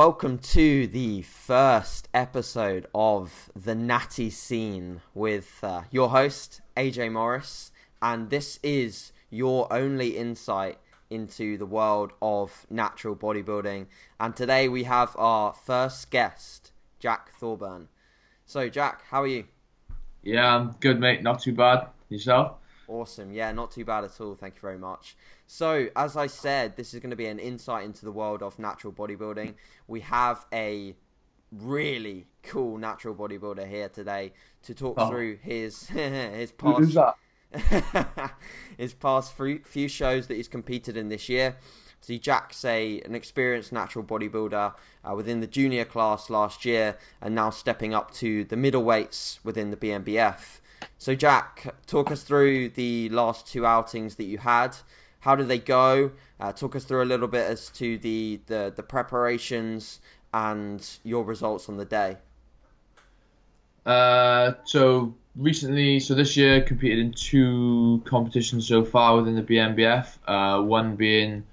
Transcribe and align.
Welcome 0.00 0.38
to 0.38 0.86
the 0.86 1.20
first 1.20 2.08
episode 2.14 2.86
of 2.94 3.50
the 3.54 3.74
Natty 3.74 4.30
Scene 4.30 5.02
with 5.12 5.58
uh, 5.62 5.82
your 5.90 6.08
host, 6.08 6.62
AJ 6.74 7.12
Morris, 7.12 7.70
and 8.00 8.30
this 8.30 8.58
is 8.62 9.12
your 9.28 9.70
only 9.70 10.16
insight 10.16 10.78
into 11.10 11.58
the 11.58 11.66
world 11.66 12.14
of 12.22 12.66
natural 12.70 13.14
bodybuilding. 13.14 13.88
And 14.18 14.34
today 14.34 14.68
we 14.70 14.84
have 14.84 15.14
our 15.18 15.52
first 15.52 16.10
guest, 16.10 16.72
Jack 16.98 17.32
Thorburn. 17.38 17.88
So, 18.46 18.70
Jack, 18.70 19.02
how 19.10 19.24
are 19.24 19.26
you? 19.26 19.44
Yeah, 20.22 20.56
I'm 20.56 20.76
good, 20.80 20.98
mate. 20.98 21.22
Not 21.22 21.40
too 21.40 21.52
bad. 21.52 21.88
Yourself? 22.08 22.52
Awesome. 22.90 23.32
Yeah, 23.32 23.52
not 23.52 23.70
too 23.70 23.84
bad 23.84 24.02
at 24.02 24.20
all. 24.20 24.34
Thank 24.34 24.56
you 24.56 24.60
very 24.60 24.76
much. 24.76 25.16
So, 25.46 25.90
as 25.94 26.16
I 26.16 26.26
said, 26.26 26.76
this 26.76 26.92
is 26.92 26.98
going 26.98 27.10
to 27.10 27.16
be 27.16 27.26
an 27.26 27.38
insight 27.38 27.84
into 27.84 28.04
the 28.04 28.10
world 28.10 28.42
of 28.42 28.58
natural 28.58 28.92
bodybuilding. 28.92 29.54
We 29.86 30.00
have 30.00 30.44
a 30.52 30.96
really 31.52 32.26
cool 32.42 32.78
natural 32.78 33.14
bodybuilder 33.14 33.68
here 33.68 33.88
today 33.88 34.32
to 34.64 34.74
talk 34.74 34.96
oh. 34.98 35.08
through 35.08 35.36
his 35.36 35.86
his 35.88 36.50
past 36.50 36.98
his 38.76 38.94
past 38.94 39.34
few 39.34 39.88
shows 39.88 40.26
that 40.26 40.34
he's 40.34 40.48
competed 40.48 40.96
in 40.96 41.10
this 41.10 41.28
year. 41.28 41.58
So 42.00 42.16
Jack's 42.16 42.64
a 42.64 43.00
an 43.02 43.14
experienced 43.14 43.72
natural 43.72 44.04
bodybuilder 44.04 44.74
uh, 45.04 45.14
within 45.14 45.38
the 45.38 45.46
junior 45.46 45.84
class 45.84 46.28
last 46.28 46.64
year, 46.64 46.98
and 47.20 47.36
now 47.36 47.50
stepping 47.50 47.94
up 47.94 48.10
to 48.14 48.42
the 48.42 48.56
middleweights 48.56 49.38
within 49.44 49.70
the 49.70 49.76
BNBF. 49.76 50.59
So 50.98 51.14
Jack, 51.14 51.74
talk 51.86 52.10
us 52.10 52.22
through 52.22 52.70
the 52.70 53.08
last 53.10 53.46
two 53.46 53.64
outings 53.66 54.16
that 54.16 54.24
you 54.24 54.38
had. 54.38 54.76
How 55.20 55.36
did 55.36 55.48
they 55.48 55.58
go? 55.58 56.12
Uh, 56.38 56.52
talk 56.52 56.74
us 56.76 56.84
through 56.84 57.02
a 57.02 57.04
little 57.04 57.28
bit 57.28 57.46
as 57.46 57.68
to 57.70 57.98
the, 57.98 58.40
the, 58.46 58.72
the 58.74 58.82
preparations 58.82 60.00
and 60.32 60.86
your 61.04 61.24
results 61.24 61.68
on 61.68 61.76
the 61.76 61.84
day. 61.84 62.16
Uh, 63.84 64.52
so 64.64 65.14
recently, 65.36 66.00
so 66.00 66.14
this 66.14 66.36
year, 66.36 66.62
competed 66.62 66.98
in 66.98 67.12
two 67.12 68.02
competitions 68.04 68.66
so 68.66 68.84
far 68.84 69.16
within 69.16 69.34
the 69.34 69.42
BNBF. 69.42 70.16
Uh, 70.26 70.62
one 70.62 70.96
being 70.96 71.44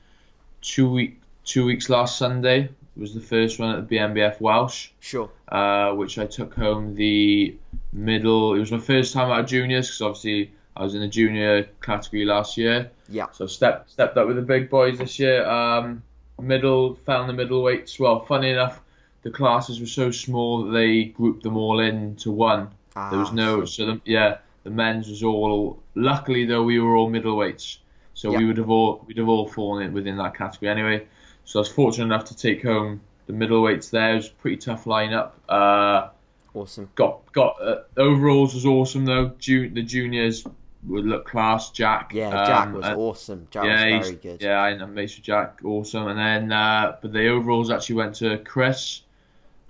two 0.61 0.89
week 0.89 1.21
two 1.43 1.65
weeks 1.65 1.89
last 1.89 2.17
Sunday 2.17 2.69
was 2.97 3.13
the 3.13 3.21
first 3.21 3.59
one 3.59 3.75
at 3.75 3.87
the 3.87 3.95
BNBF 3.95 4.41
Welsh. 4.41 4.89
Sure. 4.99 5.29
Uh, 5.47 5.93
which 5.93 6.17
I 6.17 6.25
took 6.25 6.53
home 6.53 6.95
the 6.95 7.55
middle. 7.97 8.53
It 8.53 8.59
was 8.59 8.71
my 8.71 8.79
first 8.79 9.13
time 9.13 9.31
out 9.31 9.41
of 9.41 9.45
juniors 9.47 9.87
because 9.87 10.01
obviously 10.01 10.53
I 10.75 10.83
was 10.83 10.95
in 10.95 11.01
the 11.01 11.07
junior 11.07 11.63
category 11.81 12.25
last 12.25 12.57
year. 12.57 12.91
Yeah. 13.09 13.27
So 13.31 13.47
stepped 13.47 13.91
stepped 13.91 14.17
up 14.17 14.27
with 14.27 14.35
the 14.35 14.41
big 14.41 14.69
boys 14.69 14.99
this 14.99 15.19
year. 15.19 15.45
Um, 15.45 16.03
middle 16.39 16.95
found 16.95 17.29
the 17.29 17.33
middleweights. 17.33 17.99
Well, 17.99 18.23
funny 18.25 18.51
enough, 18.51 18.81
the 19.23 19.31
classes 19.31 19.79
were 19.79 19.87
so 19.87 20.11
small 20.11 20.65
that 20.65 20.71
they 20.71 21.05
grouped 21.05 21.43
them 21.43 21.57
all 21.57 21.79
into 21.79 22.31
one. 22.31 22.69
Ah, 22.95 23.09
there 23.09 23.19
was 23.19 23.31
no 23.31 23.65
so 23.65 23.85
the, 23.85 24.01
yeah 24.05 24.37
the 24.63 24.69
men's 24.69 25.09
was 25.09 25.23
all. 25.23 25.81
Luckily 25.95 26.45
though 26.45 26.63
we 26.63 26.79
were 26.79 26.95
all 26.95 27.09
middleweights, 27.09 27.77
so 28.13 28.31
we 28.31 28.45
would 28.45 28.57
have 28.57 28.69
all 28.69 29.03
we'd 29.07 29.17
have 29.17 29.29
all 29.29 29.47
fallen 29.47 29.87
in 29.87 29.93
within 29.93 30.17
that 30.17 30.35
category 30.35 30.69
anyway. 30.69 31.07
So 31.45 31.59
I 31.59 31.61
was 31.61 31.69
fortunate 31.71 32.05
enough 32.05 32.25
to 32.25 32.35
take 32.35 32.63
home 32.63 33.01
the 33.25 33.33
middleweights 33.33 33.89
there. 33.89 34.11
It 34.11 34.15
was 34.15 34.27
a 34.27 34.31
pretty 34.31 34.57
tough 34.57 34.85
lineup. 34.85 35.31
Uh, 35.47 36.09
awesome. 36.57 36.89
Got 36.95 37.31
got 37.31 37.61
uh, 37.61 37.83
overalls 37.97 38.53
was 38.53 38.65
awesome 38.65 39.05
though. 39.05 39.33
Ju- 39.39 39.69
the 39.69 39.83
juniors 39.83 40.45
would 40.85 41.05
look 41.05 41.25
class. 41.25 41.71
Jack. 41.71 42.11
Yeah, 42.13 42.31
Jack 42.31 42.67
um, 42.67 42.73
was 42.73 42.85
uh, 42.85 42.95
awesome. 42.95 43.47
Jack 43.51 43.65
yeah, 43.65 43.97
was 43.97 44.07
very 44.07 44.19
good. 44.19 44.41
Yeah, 44.41 44.59
I 44.59 44.75
know 44.75 44.87
Mason 44.87 45.23
Jack, 45.23 45.59
awesome. 45.63 46.07
And 46.07 46.19
then, 46.19 46.51
uh, 46.51 46.97
but 47.01 47.13
the 47.13 47.27
overalls 47.27 47.69
actually 47.71 47.95
went 47.95 48.15
to 48.15 48.37
Chris. 48.39 49.01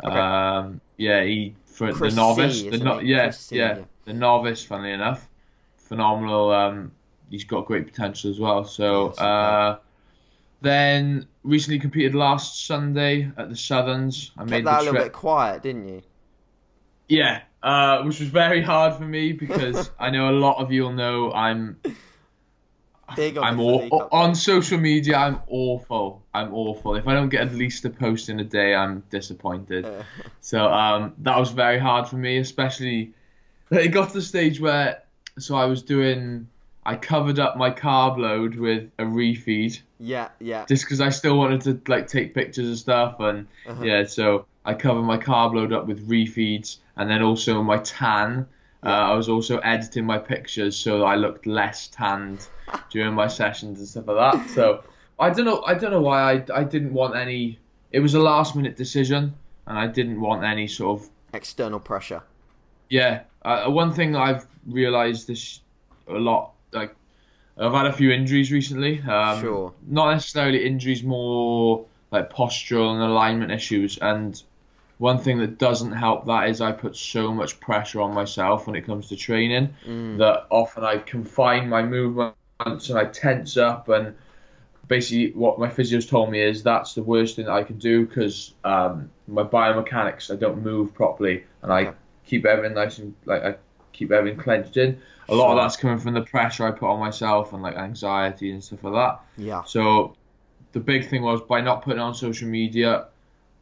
Okay. 0.03 0.15
Um, 0.15 0.81
yeah, 0.97 1.23
he 1.23 1.55
for 1.65 1.91
Chris 1.91 2.13
the 2.13 2.21
novice. 2.21 2.59
C, 2.61 2.69
the 2.69 2.77
no- 2.77 2.99
yeah, 2.99 3.29
C, 3.31 3.57
yeah, 3.57 3.77
yeah, 3.77 3.83
the 4.05 4.13
novice. 4.13 4.63
Funnily 4.63 4.91
enough, 4.91 5.27
phenomenal. 5.77 6.51
Um, 6.51 6.91
he's 7.29 7.43
got 7.43 7.65
great 7.65 7.85
potential 7.85 8.29
as 8.29 8.39
well. 8.39 8.63
So, 8.65 9.09
uh, 9.09 9.77
then 10.61 11.27
recently 11.43 11.79
competed 11.79 12.15
last 12.15 12.65
Sunday 12.65 13.31
at 13.37 13.49
the 13.49 13.55
Southerns. 13.55 14.31
I 14.37 14.41
Kept 14.41 14.49
made 14.49 14.65
that 14.65 14.81
a 14.81 14.83
little 14.83 15.01
bit 15.01 15.13
quiet, 15.13 15.63
didn't 15.63 15.87
you? 15.87 16.01
Yeah, 17.07 17.41
uh, 17.63 18.03
which 18.03 18.19
was 18.19 18.29
very 18.29 18.61
hard 18.61 18.95
for 18.95 19.03
me 19.03 19.33
because 19.33 19.89
I 19.99 20.09
know 20.09 20.29
a 20.29 20.37
lot 20.37 20.57
of 20.57 20.71
you'll 20.71 20.93
know 20.93 21.31
I'm 21.31 21.77
Big 23.15 23.37
on 23.37 23.43
I'm 23.45 23.59
on 23.59 24.35
social 24.35 24.77
media. 24.77 25.15
I'm 25.15 25.39
awful. 25.47 26.23
I'm 26.33 26.53
awful. 26.53 26.95
If 26.95 27.07
I 27.07 27.13
don't 27.13 27.29
get 27.29 27.47
at 27.47 27.53
least 27.53 27.85
a 27.85 27.89
post 27.89 28.27
in 28.27 28.39
a 28.39 28.43
day, 28.43 28.75
I'm 28.75 29.03
disappointed. 29.09 29.85
Uh. 29.85 30.03
so 30.41 30.67
um, 30.67 31.13
that 31.19 31.39
was 31.39 31.51
very 31.51 31.79
hard 31.79 32.07
for 32.07 32.17
me, 32.17 32.37
especially. 32.37 33.13
It 33.71 33.89
got 33.89 34.09
to 34.09 34.15
the 34.15 34.21
stage 34.21 34.59
where 34.59 35.03
so 35.39 35.55
I 35.55 35.65
was 35.65 35.83
doing. 35.83 36.49
I 36.85 36.95
covered 36.95 37.39
up 37.39 37.57
my 37.57 37.69
carb 37.71 38.17
load 38.17 38.55
with 38.55 38.91
a 38.97 39.03
refeed. 39.03 39.79
Yeah, 39.99 40.29
yeah. 40.39 40.65
Just 40.65 40.83
because 40.83 41.01
I 41.01 41.09
still 41.09 41.37
wanted 41.37 41.61
to 41.61 41.91
like 41.91 42.07
take 42.07 42.33
pictures 42.33 42.67
and 42.67 42.77
stuff, 42.77 43.19
and 43.19 43.47
uh-huh. 43.67 43.83
yeah, 43.83 44.03
so 44.05 44.45
I 44.67 44.73
covered 44.73 45.03
my 45.03 45.17
carb 45.17 45.55
load 45.55 45.71
up 45.71 45.87
with 45.87 46.09
refeeds, 46.09 46.77
and 46.97 47.09
then 47.09 47.21
also 47.21 47.63
my 47.63 47.77
tan. 47.77 48.45
Uh, 48.83 48.89
I 48.89 49.15
was 49.15 49.29
also 49.29 49.59
editing 49.59 50.05
my 50.05 50.19
pictures 50.19 50.75
so 50.75 51.03
I 51.03 51.15
looked 51.15 51.47
less 51.47 51.87
tanned 51.87 52.47
during 52.91 53.13
my 53.13 53.27
sessions 53.27 53.79
and 53.79 53.87
stuff 53.87 54.07
like 54.07 54.33
that. 54.33 54.49
So 54.51 54.83
I 55.19 55.29
don't 55.29 55.45
know. 55.45 55.63
I 55.65 55.73
don't 55.73 55.91
know 55.91 56.01
why 56.01 56.33
I, 56.33 56.45
I 56.53 56.63
didn't 56.65 56.93
want 56.93 57.15
any. 57.15 57.59
It 57.93 58.01
was 58.01 58.13
a 58.13 58.19
last 58.19 58.57
minute 58.57 58.75
decision, 58.75 59.33
and 59.67 59.79
I 59.79 59.87
didn't 59.87 60.19
want 60.19 60.43
any 60.43 60.67
sort 60.67 61.01
of 61.01 61.09
external 61.33 61.79
pressure. 61.79 62.21
Yeah, 62.89 63.21
uh, 63.43 63.69
one 63.69 63.93
thing 63.93 64.17
I've 64.17 64.45
realised 64.67 65.27
this 65.27 65.61
a 66.09 66.13
lot. 66.13 66.51
Like 66.73 66.93
I've 67.57 67.71
had 67.71 67.85
a 67.85 67.93
few 67.93 68.11
injuries 68.11 68.51
recently. 68.51 69.01
Um, 69.01 69.41
sure. 69.41 69.73
Not 69.87 70.11
necessarily 70.11 70.65
injuries, 70.65 71.03
more 71.03 71.85
like 72.11 72.31
postural 72.31 72.93
and 72.93 73.01
alignment 73.01 73.51
issues. 73.51 73.97
And 73.97 74.41
one 74.97 75.19
thing 75.19 75.39
that 75.39 75.57
doesn't 75.57 75.91
help 75.91 76.25
that 76.25 76.49
is 76.49 76.61
I 76.61 76.71
put 76.71 76.95
so 76.95 77.31
much 77.33 77.59
pressure 77.59 78.01
on 78.01 78.13
myself 78.13 78.67
when 78.67 78.75
it 78.75 78.85
comes 78.85 79.09
to 79.09 79.15
training 79.15 79.75
mm. 79.85 80.17
that 80.17 80.47
often 80.49 80.83
I 80.83 80.97
confine 80.97 81.69
my 81.69 81.83
movements 81.83 82.89
and 82.89 82.97
I 82.97 83.05
tense 83.05 83.57
up 83.57 83.89
and 83.89 84.15
basically 84.87 85.31
what 85.31 85.59
my 85.59 85.69
physio's 85.69 86.07
told 86.07 86.31
me 86.31 86.41
is 86.41 86.63
that's 86.63 86.93
the 86.93 87.03
worst 87.03 87.35
thing 87.35 87.45
that 87.45 87.51
I 87.51 87.63
can 87.63 87.77
do 87.77 88.05
because 88.05 88.53
um, 88.63 89.11
my 89.27 89.43
biomechanics 89.43 90.31
I 90.31 90.35
don't 90.35 90.63
move 90.63 90.93
properly 90.93 91.43
and 91.61 91.71
I 91.71 91.93
keep 92.25 92.45
everything 92.45 92.75
nice 92.75 92.97
and 92.97 93.13
like 93.25 93.43
I 93.43 93.55
keep 93.93 94.11
everything 94.11 94.39
clenched 94.39 94.77
in. 94.77 94.99
A 95.29 95.35
lot 95.35 95.51
of 95.51 95.57
that's 95.57 95.75
coming 95.75 95.99
from 95.99 96.13
the 96.13 96.21
pressure 96.21 96.65
I 96.65 96.71
put 96.71 96.89
on 96.89 96.99
myself 96.99 97.53
and 97.53 97.61
like 97.61 97.75
anxiety 97.75 98.51
and 98.51 98.63
stuff 98.63 98.83
like 98.83 98.93
that. 98.93 99.19
Yeah. 99.43 99.63
So 99.63 100.15
the 100.71 100.79
big 100.79 101.09
thing 101.09 101.21
was 101.21 101.41
by 101.41 101.61
not 101.61 101.83
putting 101.83 101.99
on 101.99 102.15
social 102.15 102.47
media, 102.47 103.07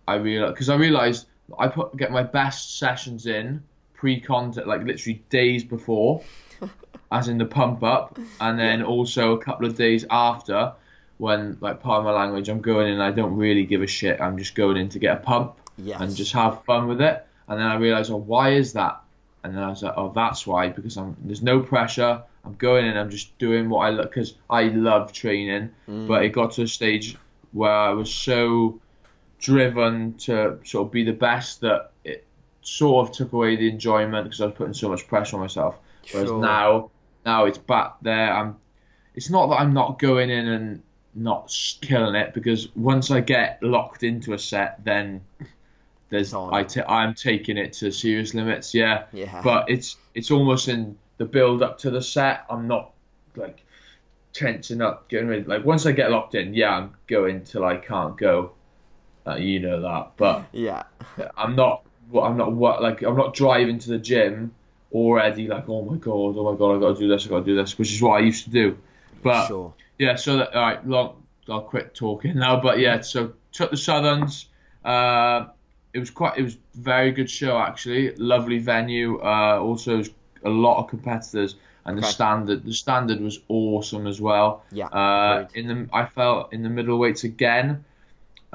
I 0.08 0.16
realized 0.16 0.54
because 0.54 0.70
I 0.70 0.76
realized 0.76 1.26
I 1.58 1.68
put 1.68 1.96
get 1.98 2.12
my 2.12 2.24
best 2.24 2.78
sessions 2.78 3.26
in 3.26 3.64
pre-contact, 3.94 4.68
like 4.68 4.84
literally 4.84 5.24
days 5.30 5.64
before, 5.64 6.22
as 7.12 7.28
in 7.28 7.38
the 7.38 7.46
pump 7.46 7.84
up, 7.84 8.20
and 8.40 8.60
then 8.60 8.84
also 8.84 9.34
a 9.34 9.44
couple 9.44 9.66
of 9.66 9.76
days 9.76 10.06
after, 10.10 10.74
when 11.18 11.58
like 11.62 11.82
part 11.82 12.00
of 12.00 12.06
my 12.06 12.12
language, 12.12 12.50
I'm 12.50 12.62
going 12.62 12.94
in, 12.94 13.00
I 13.00 13.12
don't 13.12 13.35
really 13.35 13.66
give 13.66 13.82
a 13.82 13.88
shit. 13.88 14.20
I'm 14.20 14.38
just 14.38 14.56
going 14.56 14.78
in 14.78 14.90
to 14.90 15.00
get 15.00 15.18
a 15.18 15.20
pump 15.20 15.56
yes. 15.78 16.00
and 16.02 16.16
just 16.16 16.34
have 16.34 16.64
fun 16.66 16.88
with 16.88 17.02
it. 17.02 17.26
And 17.47 17.59
then 17.59 17.68
I 17.68 17.76
realized, 17.76 18.12
oh, 18.12 18.18
why 18.18 18.53
is 18.53 18.74
that? 18.74 19.02
And 19.44 19.56
then 19.56 19.64
I 19.64 19.70
was 19.70 19.84
like, 19.84 19.94
oh, 19.96 20.12
that's 20.14 20.47
why 20.47 20.70
because 20.70 20.97
I'm 20.97 21.16
there's 21.24 21.44
no 21.44 21.59
pressure. 21.59 22.24
I'm 22.44 22.56
going 22.56 22.85
in, 22.85 22.97
I'm 22.97 23.09
just 23.09 23.38
doing 23.38 23.70
what 23.70 23.79
I 23.79 23.91
look 23.91 24.09
because 24.09 24.34
I 24.50 24.64
love 24.64 25.14
training. 25.14 25.72
Mm. 25.88 26.08
But 26.08 26.26
it 26.26 26.29
got 26.29 26.53
to 26.53 26.64
a 26.64 26.68
stage 26.68 27.16
where 27.52 27.72
I 27.72 27.91
was 27.91 28.14
so 28.14 28.82
driven 29.40 30.16
to 30.16 30.59
sort 30.64 30.87
of 30.87 30.91
be 30.91 31.03
the 31.03 31.14
best 31.14 31.61
that 31.61 31.91
it 32.03 32.26
sort 32.61 33.08
of 33.08 33.16
took 33.16 33.34
away 33.34 33.55
the 33.55 33.70
enjoyment 33.70 34.26
because 34.26 34.41
I 34.41 34.46
was 34.46 34.55
putting 34.55 34.73
so 34.73 34.90
much 34.90 35.08
pressure 35.08 35.35
on 35.35 35.41
myself. 35.41 35.78
Whereas 36.11 36.29
sure. 36.29 36.41
now, 36.41 36.91
now 37.26 37.46
it's 37.46 37.58
back 37.58 37.96
there. 38.02 38.34
I'm. 38.34 38.58
It's 39.16 39.29
not 39.29 39.47
that 39.47 39.61
I'm 39.61 39.73
not 39.73 39.97
going 39.97 40.29
in 40.29 40.47
and 40.47 40.84
not 41.14 41.55
killing 41.82 42.16
it 42.16 42.34
because 42.34 42.67
once 42.76 43.09
I 43.09 43.22
get 43.22 43.64
locked 43.64 44.03
into 44.03 44.34
a 44.34 44.40
set, 44.40 44.84
then 44.84 45.22
there's 46.09 46.34
I 46.34 46.64
t- 46.64 46.81
I'm 46.81 47.14
taking 47.14 47.58
it 47.58 47.73
to 47.73 47.91
serious 47.91 48.34
limits. 48.34 48.73
Yeah. 48.73 49.05
Yeah. 49.14 49.41
But 49.41 49.70
it's 49.70 49.96
it's 50.14 50.31
almost 50.31 50.67
in 50.67 50.97
the 51.17 51.26
build 51.26 51.64
up 51.64 51.78
to 51.79 51.91
the 51.91 52.02
set. 52.02 52.46
I'm 52.49 52.67
not 52.67 52.91
like 53.35 53.64
tensing 54.34 54.81
up, 54.81 55.08
getting 55.08 55.29
ready. 55.29 55.43
Like 55.43 55.66
once 55.66 55.85
I 55.85 55.93
get 55.93 56.11
locked 56.11 56.35
in, 56.35 56.53
yeah, 56.53 56.76
I'm 56.76 56.93
going 57.08 57.43
till 57.43 57.64
I 57.64 57.78
can't 57.78 58.17
go. 58.17 58.52
Uh, 59.28 59.36
you 59.36 59.60
know 59.60 59.82
that, 59.82 60.12
but 60.18 60.46
yeah, 60.52 60.84
I'm 61.38 61.56
not. 61.56 61.84
I'm 62.14 62.38
not 62.38 62.54
what 62.54 62.84
like 62.84 63.02
I'm 63.02 63.18
not 63.18 63.34
driving 63.34 63.80
to 63.80 63.90
the 63.90 63.98
gym 63.98 64.54
already 64.92 65.48
like 65.48 65.68
oh 65.68 65.84
my 65.84 65.98
god, 65.98 66.36
oh 66.38 66.52
my 66.52 66.58
god, 66.58 66.78
I 66.78 66.80
got 66.80 66.94
to 66.96 67.00
do 67.00 67.08
this, 67.08 67.26
I 67.26 67.30
got 67.30 67.40
to 67.40 67.46
do 67.46 67.56
this, 67.56 67.78
which 67.78 67.92
is 67.92 68.02
what 68.02 68.14
I 68.14 68.20
used 68.20 68.46
to 68.46 68.50
do. 68.50 68.78
But 69.24 69.48
sure. 69.48 69.74
yeah, 69.98 70.16
so 70.16 70.38
that, 70.38 70.56
all 70.56 70.62
right, 70.62 70.88
long, 70.88 71.24
I'll 71.50 71.62
quit 71.62 71.94
talking 71.94 72.36
now. 72.36 72.60
But 72.60 72.80
yeah, 72.80 73.02
so 73.02 73.34
took 73.52 73.72
the 73.72 73.78
Southerns. 73.78 74.48
Uh, 74.84 75.48
it 75.94 76.00
was 76.00 76.12
quite. 76.12 76.38
It 76.38 76.44
was 76.44 76.58
very 76.76 77.12
good 77.12 77.30
show 77.30 77.58
actually. 77.58 78.16
Lovely 78.16 78.60
venue. 78.60 79.20
Uh, 79.20 79.60
also 79.60 80.04
a 80.44 80.50
lot 80.50 80.80
of 80.80 80.90
competitors, 80.90 81.56
and 81.86 81.98
the 81.98 82.04
standard. 82.04 82.66
The 82.66 82.74
standard 82.74 83.20
was 83.20 83.40
awesome 83.48 84.08
as 84.08 84.22
well. 84.22 84.64
Yeah. 84.72 84.88
Uh, 84.88 85.48
in 85.54 85.68
the 85.68 85.90
I 85.92 86.06
felt 86.06 86.54
in 86.54 86.64
the 86.64 86.70
middleweights 86.70 87.24
again. 87.24 87.84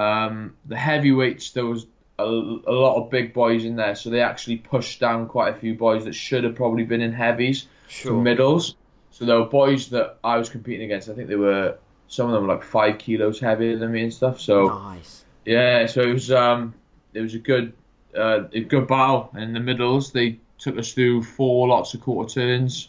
Um, 0.00 0.56
the 0.64 0.76
heavyweights 0.76 1.50
there 1.50 1.66
was 1.66 1.86
a, 2.18 2.24
a 2.24 2.72
lot 2.72 2.96
of 2.96 3.10
big 3.10 3.34
boys 3.34 3.66
in 3.66 3.76
there, 3.76 3.94
so 3.94 4.08
they 4.08 4.20
actually 4.20 4.56
pushed 4.56 4.98
down 4.98 5.28
quite 5.28 5.54
a 5.54 5.58
few 5.58 5.74
boys 5.74 6.04
that 6.06 6.14
should 6.14 6.44
have 6.44 6.54
probably 6.54 6.84
been 6.84 7.02
in 7.02 7.12
heavies 7.12 7.66
sure. 7.86 8.12
to 8.12 8.20
middles. 8.20 8.76
So 9.10 9.26
there 9.26 9.38
were 9.38 9.46
boys 9.46 9.90
that 9.90 10.18
I 10.24 10.38
was 10.38 10.48
competing 10.48 10.86
against. 10.86 11.10
I 11.10 11.14
think 11.14 11.28
they 11.28 11.36
were 11.36 11.76
some 12.08 12.26
of 12.26 12.32
them 12.32 12.46
were 12.46 12.54
like 12.54 12.64
five 12.64 12.98
kilos 12.98 13.40
heavier 13.40 13.76
than 13.76 13.92
me 13.92 14.04
and 14.04 14.12
stuff. 14.12 14.40
So 14.40 14.68
nice. 14.68 15.24
yeah, 15.44 15.84
so 15.84 16.00
it 16.00 16.12
was 16.12 16.30
um 16.30 16.72
it 17.12 17.20
was 17.20 17.34
a 17.34 17.38
good 17.38 17.74
uh, 18.16 18.44
a 18.54 18.60
good 18.60 18.88
battle 18.88 19.30
in 19.36 19.52
the 19.52 19.60
middles. 19.60 20.12
They 20.12 20.38
took 20.58 20.78
us 20.78 20.92
through 20.94 21.24
four 21.24 21.68
lots 21.68 21.92
of 21.92 22.00
quarter 22.00 22.32
turns, 22.32 22.88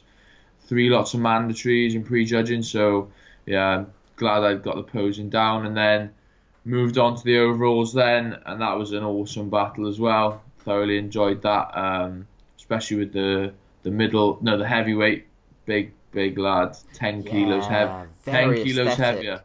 three 0.62 0.90
lots 0.90 1.14
of 1.14 1.20
mandatories 1.20 1.94
and 1.94 2.06
prejudging. 2.06 2.64
So 2.64 3.10
yeah, 3.46 3.68
I'm 3.68 3.94
glad 4.16 4.44
I 4.44 4.54
got 4.54 4.78
the 4.78 4.84
posing 4.84 5.30
down 5.30 5.66
and 5.66 5.76
then 5.76 6.14
moved 6.66 6.98
on 6.98 7.16
to 7.16 7.24
the 7.24 7.38
overalls 7.40 7.94
then, 7.94 8.38
and 8.46 8.62
that 8.62 8.78
was 8.78 8.92
an 8.92 9.04
awesome 9.04 9.50
battle 9.50 9.88
as 9.88 10.00
well. 10.00 10.42
Thoroughly 10.60 10.98
enjoyed 10.98 11.42
that, 11.44 11.78
um, 11.78 12.28
especially 12.58 12.98
with 12.98 13.14
the 13.14 13.54
the 13.84 13.92
middle 13.92 14.38
no 14.42 14.58
the 14.58 14.68
heavyweight 14.68 15.28
big 15.66 15.94
big 16.12 16.38
lad, 16.38 16.76
ten 16.94 17.24
kilos 17.24 17.68
Yeah, 17.68 18.08
heavy, 18.26 18.26
ten 18.26 18.56
kilos 18.56 18.96
aesthetic. 18.96 18.96
heavier. 18.96 19.42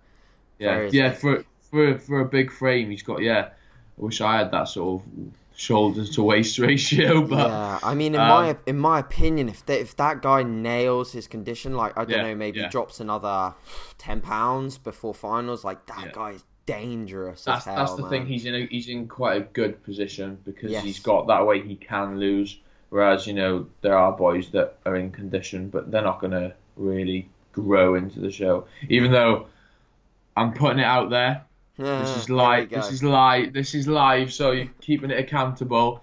Yeah, 0.59 0.83
Very 0.83 0.89
yeah, 0.91 1.13
aesthetic. 1.13 1.15
for 1.15 1.45
for 1.71 1.99
for 1.99 2.21
a 2.21 2.25
big 2.27 2.53
frame, 2.53 2.91
he's 2.91 3.03
got 3.03 3.23
yeah. 3.23 3.51
I 3.99 4.03
wish 4.03 4.21
I 4.21 4.39
had 4.39 4.51
that 4.53 4.69
sort 4.69 5.03
of 5.03 5.09
shoulders 5.57 6.11
to 6.17 6.23
waist 6.23 6.59
ratio, 6.61 7.23
but 7.27 7.59
yeah, 7.59 7.79
I 7.83 7.95
mean, 7.95 8.15
in 8.15 8.23
um, 8.23 8.27
my 8.27 8.57
in 8.67 8.79
my 8.79 8.99
opinion, 9.01 9.49
if 9.49 9.65
that 9.67 9.81
if 9.81 9.97
that 9.97 10.23
guy 10.23 10.43
nails 10.43 11.13
his 11.13 11.27
condition, 11.27 11.75
like 11.75 11.97
I 11.99 12.05
don't 12.05 12.21
Yeah, 12.21 12.23
know, 12.23 12.35
maybe 12.35 12.61
yeah. 12.61 12.67
drops 12.67 13.01
another 13.01 13.55
ten 13.99 14.21
pounds 14.21 14.79
before 14.79 15.15
finals, 15.15 15.65
like 15.65 15.87
that 15.87 16.05
Yeah. 16.05 16.13
guy 16.13 16.31
is 16.33 16.45
dangerous 16.67 17.45
that's 17.45 17.67
as 17.67 17.75
hell. 17.75 17.77
that's 17.77 17.95
the 17.95 18.03
man. 18.03 18.11
thing. 18.11 18.27
He's 18.27 18.45
in 18.45 18.55
a, 18.55 18.67
he's 18.67 18.89
in 18.89 19.09
quite 19.09 19.37
a 19.37 19.41
good 19.45 19.83
position 19.85 20.39
because 20.45 20.71
Yes. 20.71 20.85
he's 20.85 20.99
got 21.01 21.27
that 21.29 21.47
way 21.47 21.63
he 21.63 21.77
can 21.77 22.19
lose. 22.21 22.59
Whereas 22.91 23.27
you 23.27 23.33
know 23.35 23.67
there 23.81 23.97
are 23.97 24.13
boys 24.13 24.51
that 24.51 24.79
are 24.87 24.97
in 24.97 25.11
condition, 25.11 25.71
but 25.71 25.91
they're 25.91 26.03
not 26.03 26.21
gonna 26.21 26.53
really 26.77 27.29
grow 27.53 27.95
into 27.95 28.21
the 28.21 28.31
show. 28.31 28.67
Even 28.89 29.11
though 29.13 29.47
I'm 30.37 30.53
putting 30.53 30.79
it 30.81 30.85
out 30.85 31.09
there, 31.11 31.43
This 31.79 32.17
is 32.17 32.31
live. 32.31 32.71
This 32.71 32.91
is 32.93 33.03
live. 33.03 33.53
This 33.53 33.75
is 33.75 33.87
live. 33.89 34.33
So 34.33 34.51
you're 34.53 34.69
keeping 34.81 35.11
it 35.11 35.19
accountable. 35.19 36.03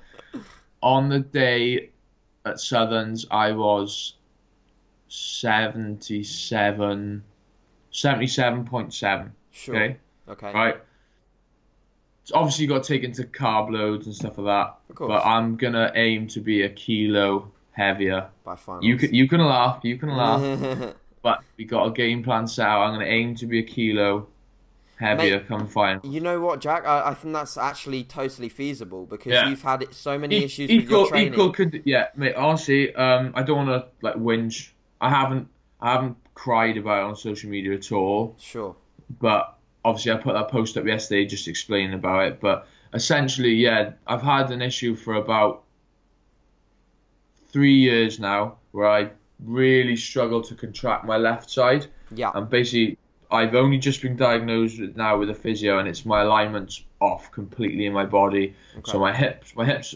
On 0.81 1.07
the 1.09 1.19
day 1.19 1.89
at 2.45 2.59
Southerns, 2.59 3.25
I 3.31 3.51
was 3.53 4.15
77, 5.07 7.23
77.7. 7.91 9.31
sure. 9.51 9.75
Okay, 9.75 9.97
Okay. 10.27 10.51
right. 10.53 10.77
So 12.25 12.35
obviously, 12.35 12.63
you 12.63 12.69
got 12.69 12.83
to 12.83 12.87
take 12.93 13.03
into 13.03 13.23
carb 13.23 13.69
loads 13.71 14.05
and 14.05 14.15
stuff 14.15 14.37
like 14.37 14.45
that. 14.45 14.75
Of 14.89 14.95
course. 14.95 15.09
But 15.09 15.25
I'm 15.25 15.57
gonna 15.57 15.91
aim 15.95 16.27
to 16.29 16.39
be 16.39 16.61
a 16.61 16.69
kilo 16.69 17.51
heavier. 17.71 18.29
By 18.45 18.55
finals. 18.55 18.85
You 18.85 18.95
can 18.97 19.13
you 19.13 19.27
can 19.27 19.41
laugh. 19.41 19.79
You 19.83 19.97
can 19.97 20.09
laugh. 20.15 20.93
but 21.21 21.39
we 21.57 21.65
got 21.65 21.87
a 21.87 21.91
game 21.91 22.23
plan 22.23 22.47
set 22.47 22.65
out. 22.65 22.83
I'm 22.83 22.93
gonna 22.93 23.05
aim 23.05 23.35
to 23.35 23.45
be 23.45 23.59
a 23.59 23.63
kilo 23.63 24.27
heavier 24.95 25.41
come 25.41 25.67
final. 25.67 26.05
You 26.09 26.21
know 26.21 26.39
what, 26.39 26.61
Jack? 26.61 26.85
I, 26.85 27.09
I 27.09 27.13
think 27.13 27.33
that's 27.33 27.57
actually 27.57 28.05
totally 28.05 28.47
feasible 28.47 29.05
because 29.05 29.33
Yeah. 29.33 29.49
you've 29.49 29.61
had 29.61 29.81
it, 29.81 29.93
so 29.93 30.17
many 30.17 30.37
E- 30.37 30.43
issues 30.45 30.69
with 30.69 30.75
your 30.75 30.83
equal, 30.83 31.07
training. 31.07 31.33
equal 31.33 31.51
could 31.51 31.81
yeah, 31.83 32.07
mate. 32.15 32.35
Honestly, 32.35 32.95
um, 32.95 33.33
I 33.35 33.43
don't 33.43 33.67
want 33.67 33.69
to 33.83 33.89
like 34.01 34.15
whinge. 34.15 34.69
I 35.01 35.09
haven't, 35.09 35.49
I 35.81 35.91
haven't 35.91 36.15
cried 36.35 36.77
about 36.77 37.01
it 37.01 37.05
on 37.09 37.15
social 37.17 37.49
media 37.49 37.73
at 37.73 37.91
all. 37.91 38.37
Sure. 38.39 38.77
But 39.19 39.57
obviously, 39.85 40.11
I 40.11 40.17
put 40.17 40.33
that 40.33 40.49
post 40.49 40.77
up 40.77 40.85
yesterday 40.85 41.25
just 41.25 41.47
explaining 41.47 41.93
about 41.93 42.27
it. 42.27 42.39
But 42.39 42.67
essentially, 42.93 43.53
yeah, 43.53 43.93
I've 44.07 44.21
had 44.21 44.51
an 44.51 44.61
issue 44.61 44.95
for 44.95 45.15
about 45.15 45.63
three 47.51 47.75
years 47.75 48.19
now 48.19 48.57
where 48.71 48.87
I 48.87 49.11
really 49.43 49.95
struggle 49.95 50.41
to 50.41 50.55
contract 50.55 51.05
my 51.05 51.17
left 51.17 51.49
side. 51.49 51.87
Yeah. 52.15 52.31
And 52.33 52.49
basically, 52.49 52.97
I've 53.31 53.55
only 53.55 53.77
just 53.77 54.01
been 54.01 54.15
diagnosed 54.15 54.79
with, 54.79 54.95
now 54.95 55.17
with 55.17 55.29
a 55.29 55.33
physio, 55.33 55.79
and 55.79 55.87
it's 55.87 56.05
my 56.05 56.21
alignment's 56.21 56.83
off 56.99 57.31
completely 57.31 57.85
in 57.85 57.93
my 57.93 58.05
body. 58.05 58.55
Okay. 58.77 58.91
So 58.91 58.99
my 58.99 59.13
hips, 59.13 59.55
my 59.55 59.65
hips 59.65 59.95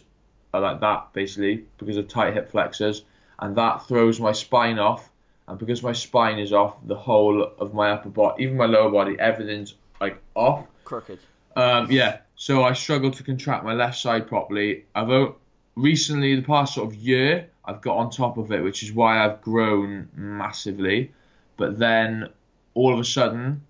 are 0.54 0.62
like 0.62 0.80
that 0.82 1.14
basically 1.14 1.66
because 1.78 1.98
of 1.98 2.08
tight 2.08 2.34
hip 2.34 2.50
flexors, 2.50 3.04
and 3.40 3.56
that 3.56 3.88
throws 3.88 4.20
my 4.20 4.32
spine 4.32 4.80
off. 4.80 5.10
And 5.48 5.58
because 5.58 5.82
my 5.82 5.94
spine 5.94 6.40
is 6.40 6.52
off, 6.52 6.76
the 6.86 6.96
whole 6.96 7.42
of 7.42 7.74
my 7.74 7.92
upper 7.92 8.10
body, 8.10 8.44
even 8.44 8.58
my 8.58 8.66
lower 8.66 8.92
body, 8.92 9.16
everything's 9.18 9.76
like 10.02 10.22
off. 10.36 10.66
Crooked. 10.84 11.20
Um, 11.56 11.90
yeah, 11.90 12.20
so 12.36 12.64
I 12.64 12.74
struggle 12.74 13.12
to 13.12 13.24
contract 13.24 13.64
my 13.64 13.74
left 13.74 13.98
side 13.98 14.28
properly. 14.28 14.86
I've 14.94 15.34
recently, 15.76 16.36
the 16.36 16.42
past 16.42 16.76
sort 16.76 16.88
of 16.92 16.96
year, 16.96 17.50
I've 17.64 17.82
got 17.82 17.98
on 17.98 18.12
top 18.12 18.38
of 18.38 18.52
it, 18.52 18.64
which 18.64 18.84
is 18.84 18.92
why 18.92 19.24
I've 19.24 19.42
grown 19.42 20.10
massively. 20.16 21.12
But 21.56 21.80
then, 21.80 22.30
all 22.74 22.94
of 22.94 23.00
a 23.00 23.06
sudden, 23.06 23.64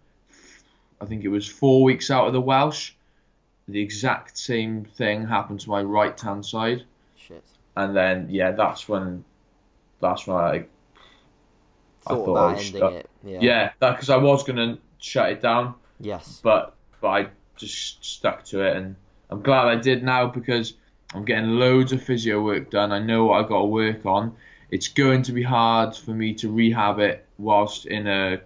I 1.00 1.06
think 1.06 1.24
it 1.24 1.30
was 1.30 1.48
four 1.48 1.84
weeks 1.84 2.10
out 2.10 2.28
of 2.28 2.34
the 2.34 2.42
Welsh, 2.42 2.92
the 3.68 3.82
exact 3.82 4.38
same 4.38 4.84
thing 4.84 5.28
happened 5.28 5.60
to 5.62 5.70
my 5.70 5.82
right 5.82 6.20
hand 6.20 6.46
side, 6.46 6.84
Shit. 7.18 7.44
and 7.76 7.96
then 7.96 8.28
yeah, 8.30 8.52
that's 8.52 8.90
when, 8.90 9.24
that's 10.02 10.26
when 10.26 10.38
I 10.38 10.50
I 10.50 10.66
Thought 12.10 12.26
thought 12.26 12.36
I 12.38 12.40
about 12.46 12.58
was 12.58 12.66
ending 12.66 12.80
stuck. 12.80 12.94
it. 12.94 13.10
Yeah. 13.24 13.40
yeah, 13.42 13.72
that 13.80 13.92
because 13.92 14.10
I 14.10 14.18
was 14.18 14.44
gonna 14.44 14.78
shut 15.00 15.32
it 15.32 15.42
down. 15.42 15.76
Yes. 16.00 16.40
but 16.44 16.76
but 17.02 17.08
I 17.08 17.28
just 17.56 18.04
stuck 18.06 18.44
to 18.46 18.62
it, 18.62 18.76
and 18.78 18.96
I'm 19.30 19.42
glad 19.42 19.68
I 19.68 19.76
did 19.76 20.04
now 20.04 20.28
because 20.28 20.74
I'm 21.14 21.26
getting 21.26 21.52
loads 21.52 21.92
of 21.92 22.04
physio 22.04 22.42
work 22.42 22.70
done. 22.70 22.92
I 22.92 23.00
know 23.00 23.26
what 23.26 23.44
I 23.44 23.48
got 23.48 23.60
to 23.62 23.66
work 23.66 24.06
on. 24.06 24.36
It's 24.70 24.88
going 24.90 25.24
to 25.24 25.32
be 25.32 25.44
hard 25.44 25.96
for 25.96 26.12
me 26.12 26.34
to 26.36 26.52
rehab 26.52 27.00
it 27.00 27.26
whilst 27.38 27.86
in 27.86 28.08
a 28.08 28.42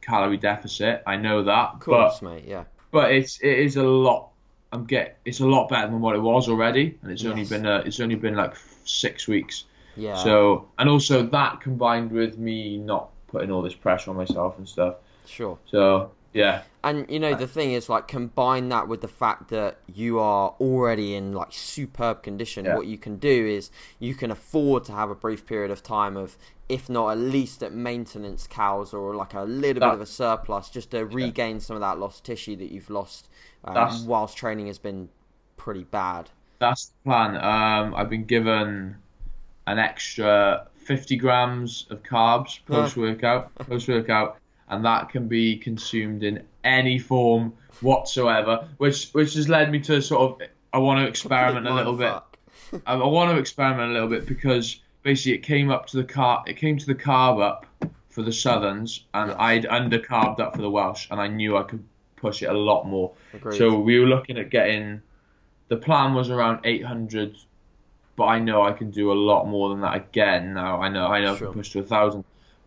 calorie 0.00 0.36
deficit. 0.36 1.02
I 1.06 1.16
know 1.16 1.42
that, 1.44 1.74
Of 1.74 1.80
course, 1.80 2.22
mate. 2.22 2.44
Yeah. 2.46 2.64
but 2.90 3.02
but 3.02 3.12
it's 3.12 3.40
it 3.40 3.58
is 3.58 3.76
a 3.76 3.82
lot. 3.82 4.28
I'm 4.72 4.84
get 4.84 5.18
it's 5.24 5.40
a 5.40 5.46
lot 5.46 5.68
better 5.68 5.88
than 5.88 6.00
what 6.00 6.14
it 6.14 6.20
was 6.22 6.48
already, 6.48 6.98
and 7.02 7.10
it's 7.10 7.24
only 7.24 7.44
been 7.44 7.66
uh, 7.66 7.82
it's 7.84 8.00
only 8.00 8.14
been 8.14 8.36
like 8.36 8.54
six 8.84 9.26
weeks. 9.26 9.64
Yeah. 9.96 10.16
So 10.16 10.68
and 10.78 10.88
also 10.88 11.22
that 11.26 11.60
combined 11.60 12.12
with 12.12 12.38
me 12.38 12.78
not 12.78 13.10
putting 13.28 13.50
all 13.50 13.62
this 13.62 13.74
pressure 13.74 14.10
on 14.10 14.16
myself 14.16 14.58
and 14.58 14.68
stuff. 14.68 14.96
sure. 15.26 15.58
So 15.66 16.10
yeah, 16.32 16.62
And 16.84 17.10
you 17.10 17.18
know 17.18 17.34
the 17.34 17.48
thing 17.48 17.72
is, 17.72 17.88
like, 17.88 18.06
combine 18.06 18.68
that 18.68 18.86
with 18.86 19.00
the 19.00 19.08
fact 19.08 19.48
that 19.50 19.78
you 19.92 20.20
are 20.20 20.54
already 20.60 21.16
in 21.16 21.32
like 21.32 21.48
superb 21.50 22.22
condition. 22.22 22.66
Yeah. 22.66 22.76
What 22.76 22.86
you 22.86 22.98
can 22.98 23.16
do 23.16 23.46
is 23.48 23.72
you 23.98 24.14
can 24.14 24.30
afford 24.30 24.84
to 24.84 24.92
have 24.92 25.10
a 25.10 25.16
brief 25.16 25.44
period 25.44 25.72
of 25.72 25.82
time 25.82 26.16
of, 26.16 26.36
if 26.68 26.88
not 26.88 27.08
at 27.10 27.18
least 27.18 27.64
at 27.64 27.72
maintenance 27.72 28.46
cows 28.46 28.94
or 28.94 29.16
like 29.16 29.34
a 29.34 29.40
little 29.42 29.80
That- 29.80 29.88
bit 29.88 29.94
of 29.94 30.00
a 30.02 30.06
surplus, 30.06 30.70
just 30.70 30.92
to 30.92 31.04
regain 31.04 31.58
some 31.58 31.74
of 31.74 31.80
that 31.80 31.98
lost 31.98 32.24
tissue 32.24 32.54
that 32.56 32.70
you've 32.70 32.90
lost 32.90 33.28
um, 33.64 34.06
whilst 34.06 34.36
training 34.36 34.68
has 34.68 34.78
been 34.78 35.08
pretty 35.56 35.82
bad. 35.82 36.30
That's 36.60 36.86
the 36.86 36.94
plan. 37.10 37.36
Um, 37.38 37.92
I've 37.96 38.08
been 38.08 38.24
given 38.24 38.98
an 39.66 39.78
extra 39.78 40.66
50 40.84 41.16
grams 41.16 41.86
of 41.90 42.02
carbs 42.02 42.58
post 42.66 42.96
workout, 42.96 43.54
post 43.54 43.88
workout, 43.88 44.38
and 44.68 44.84
that 44.84 45.08
can 45.10 45.28
be 45.28 45.56
consumed 45.56 46.22
in 46.22 46.44
any 46.64 46.98
form 46.98 47.52
whatsoever. 47.80 48.66
Which 48.78 49.10
which 49.10 49.34
has 49.34 49.48
led 49.48 49.70
me 49.70 49.80
to 49.80 50.00
sort 50.02 50.40
of 50.42 50.48
I 50.72 50.78
want 50.78 51.00
to 51.00 51.08
experiment 51.08 51.66
a 51.66 51.74
little 51.74 51.94
bit. 51.94 52.14
I, 52.86 52.94
I 52.94 53.06
want 53.06 53.30
to 53.32 53.38
experiment 53.38 53.90
a 53.90 53.92
little 53.92 54.08
bit 54.08 54.26
because 54.26 54.80
basically 55.02 55.32
it 55.34 55.42
came 55.42 55.70
up 55.70 55.86
to 55.88 55.96
the 55.96 56.04
car. 56.04 56.44
It 56.46 56.56
came 56.56 56.78
to 56.78 56.86
the 56.86 56.94
carb 56.94 57.42
up 57.42 57.66
for 58.08 58.22
the 58.22 58.32
Southerns, 58.32 59.04
and 59.14 59.30
Yes. 59.30 59.36
I'd 59.38 59.66
under 59.66 59.98
carbed 59.98 60.40
up 60.40 60.56
for 60.56 60.62
the 60.62 60.70
Welsh, 60.70 61.06
and 61.10 61.20
I 61.20 61.28
knew 61.28 61.56
I 61.56 61.62
could 61.62 61.84
push 62.16 62.42
it 62.42 62.46
a 62.46 62.52
lot 62.52 62.86
more. 62.86 63.12
Agreed. 63.32 63.56
So 63.56 63.78
we 63.78 63.98
were 63.98 64.06
looking 64.06 64.38
at 64.38 64.50
getting. 64.50 65.02
The 65.68 65.76
plan 65.76 66.14
was 66.14 66.30
around 66.30 66.60
800, 66.64 67.36
but 68.20 68.26
I 68.26 68.38
know 68.38 68.60
I 68.60 68.72
can 68.72 68.90
do 68.90 69.12
a 69.12 69.14
lot 69.14 69.48
more 69.48 69.70
than 69.70 69.80
that 69.80 69.96
again 69.96 70.52
now. 70.52 70.78
I 70.82 70.90
know 70.90 71.06
I 71.06 71.22
know 71.22 71.34
I 71.34 71.38
can 71.38 71.54
push 71.54 71.70
to 71.70 71.78
a 71.78 71.82
thousand, 71.82 72.22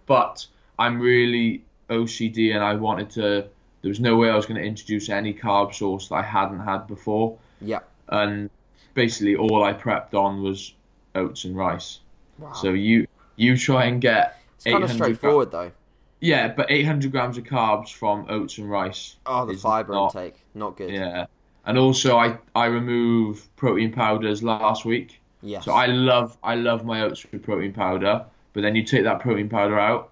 but 0.08 0.48
I'm 0.80 1.00
really 1.00 1.64
OCD, 1.92 2.56
and 2.56 2.64
I 2.64 2.74
wanted 2.74 3.12
to. 3.12 3.48
There 3.84 3.90
was 3.90 4.00
no 4.00 4.16
way 4.16 4.32
I 4.32 4.36
was 4.36 4.48
going 4.48 4.60
to 4.60 4.66
introduce 4.66 5.10
any 5.10 5.32
carb 5.32 5.76
source 5.76 6.08
that 6.08 6.16
I 6.16 6.22
hadn't 6.24 6.62
had 6.62 6.88
before, 6.88 7.38
yeah. 7.62 7.82
and 8.08 8.50
basically 8.96 9.36
all 9.36 9.64
I 9.64 9.74
prepped 9.74 10.16
on 10.16 10.42
was 10.42 10.74
oats 11.14 11.46
and 11.46 11.56
rice. 11.56 12.00
Wow. 12.40 12.54
So 12.54 12.72
you 12.72 13.06
you 13.36 13.56
try 13.56 13.86
and 13.86 14.02
get 14.02 14.42
it's 14.56 14.66
kind 14.66 14.78
of 14.84 14.90
800 14.90 14.98
gra- 14.98 15.06
straightforward 15.06 15.52
though. 15.52 15.72
yeah, 16.20 16.48
but 16.48 16.72
800 16.72 17.12
grams 17.12 17.38
of 17.38 17.44
carbs 17.44 17.94
from 17.94 18.26
oats 18.28 18.58
and 18.58 18.68
rice. 18.72 19.18
Oh, 19.28 19.46
the 19.46 19.54
fiber 19.54 19.94
not- 19.94 20.16
intake, 20.16 20.40
not 20.56 20.78
good. 20.78 20.90
Yeah, 20.90 21.28
and 21.68 21.78
also 21.78 22.18
I 22.18 22.40
I 22.56 22.66
remove 22.66 23.56
protein 23.56 23.94
powders 23.94 24.42
last 24.42 24.84
week. 24.84 25.20
Yes. 25.44 25.66
So 25.66 25.74
I 25.74 25.88
love 25.88 26.38
I 26.42 26.56
love 26.56 26.86
my 26.86 27.02
oats 27.02 27.26
with 27.30 27.44
protein 27.44 27.74
powder, 27.74 28.26
but 28.54 28.62
then 28.62 28.76
you 28.76 28.84
take 28.84 29.04
that 29.04 29.20
protein 29.20 29.50
powder 29.50 29.78
out, 29.78 30.10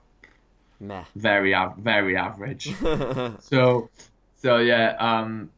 Meh. 0.79 1.03
very 1.15 1.55
very 1.77 2.17
average. 2.17 2.75
so 3.39 3.89
so 4.35 4.57
yeah, 4.57 4.95
um, 5.00 5.50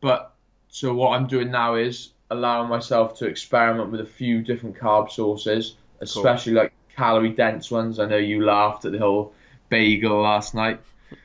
but 0.00 0.34
so 0.68 0.92
what 0.92 1.10
I'm 1.16 1.28
doing 1.28 1.52
now 1.52 1.76
is 1.76 2.10
allowing 2.30 2.68
myself 2.68 3.18
to 3.18 3.26
experiment 3.26 3.90
with 3.90 4.00
a 4.00 4.06
few 4.06 4.42
different 4.42 4.76
carb 4.76 5.10
sources, 5.10 5.76
especially 6.00 6.54
like 6.54 6.72
calorie 6.96 7.30
dense 7.30 7.70
ones. 7.70 8.00
I 8.00 8.06
know 8.06 8.16
you 8.16 8.44
laughed 8.44 8.84
at 8.84 8.92
the 8.92 8.98
whole 8.98 9.32
bagel 9.68 10.22
last 10.22 10.54
night, 10.54 10.80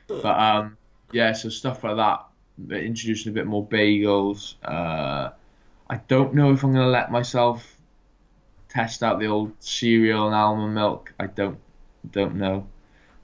but 0.06 0.24
um, 0.24 0.76
yeah, 1.10 1.32
so 1.32 1.48
stuff 1.48 1.82
like 1.82 1.96
that. 1.96 2.24
Introducing 2.70 3.30
a 3.30 3.34
bit 3.34 3.46
more 3.46 3.66
bagels. 3.66 4.54
Uh, 4.62 5.30
I 5.90 5.96
don't 6.08 6.34
know 6.34 6.52
if 6.52 6.62
I'm 6.62 6.72
gonna 6.72 6.88
let 6.88 7.10
myself 7.10 7.76
test 8.68 9.02
out 9.02 9.18
the 9.18 9.26
old 9.26 9.52
cereal 9.60 10.26
and 10.26 10.34
almond 10.34 10.74
milk. 10.74 11.12
I 11.18 11.26
don't 11.26 11.58
don't 12.10 12.36
know. 12.36 12.66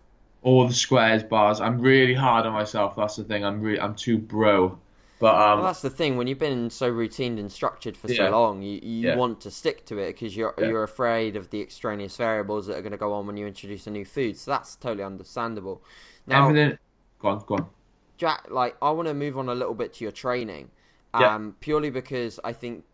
all 0.41 0.67
the 0.67 0.73
squares 0.73 1.23
bars. 1.23 1.61
I'm 1.61 1.79
really 1.79 2.13
hard 2.13 2.45
on 2.45 2.53
myself. 2.53 2.95
That's 2.95 3.15
the 3.15 3.23
thing. 3.23 3.45
I'm 3.45 3.61
re- 3.61 3.79
I'm 3.79 3.95
too 3.95 4.17
bro. 4.17 4.77
But 5.19 5.35
um, 5.35 5.59
Well, 5.59 5.67
that's 5.67 5.81
the 5.81 5.89
thing. 5.89 6.17
When 6.17 6.27
you've 6.27 6.39
been 6.39 6.69
so 6.69 6.89
routine 6.89 7.37
and 7.37 7.49
structured 7.51 7.95
for 7.95 8.09
Yeah. 8.09 8.17
so 8.17 8.31
long, 8.31 8.61
you, 8.61 8.79
you 8.83 9.07
Yeah. 9.09 9.15
want 9.15 9.39
to 9.41 9.51
stick 9.51 9.85
to 9.85 9.97
it 9.97 10.07
because 10.13 10.35
you're 10.35 10.53
you're 10.57 10.83
afraid 10.83 11.35
of 11.37 11.49
the 11.49 11.61
extraneous 11.61 12.17
variables 12.17 12.67
that 12.67 12.77
are 12.77 12.81
going 12.81 12.91
to 12.91 12.97
go 12.97 13.13
on 13.13 13.25
when 13.27 13.37
you 13.37 13.47
introduce 13.47 13.87
a 13.87 13.91
new 13.91 14.05
food. 14.05 14.37
So 14.37 14.51
that's 14.51 14.75
totally 14.75 15.03
understandable. 15.03 15.81
Now, 16.27 16.49
everything. 16.49 16.77
Go 17.19 17.29
on, 17.29 17.43
go 17.45 17.55
on. 17.55 17.69
Jack, 18.17 18.47
like 18.49 18.75
I 18.81 18.91
want 18.91 19.07
to 19.07 19.13
move 19.13 19.37
on 19.37 19.49
a 19.49 19.55
little 19.55 19.73
bit 19.73 19.93
to 19.93 20.03
your 20.03 20.11
training, 20.11 20.71
Yeah. 21.19 21.35
um, 21.35 21.55
purely 21.59 21.89
because 21.89 22.39
I 22.43 22.53
think 22.53 22.85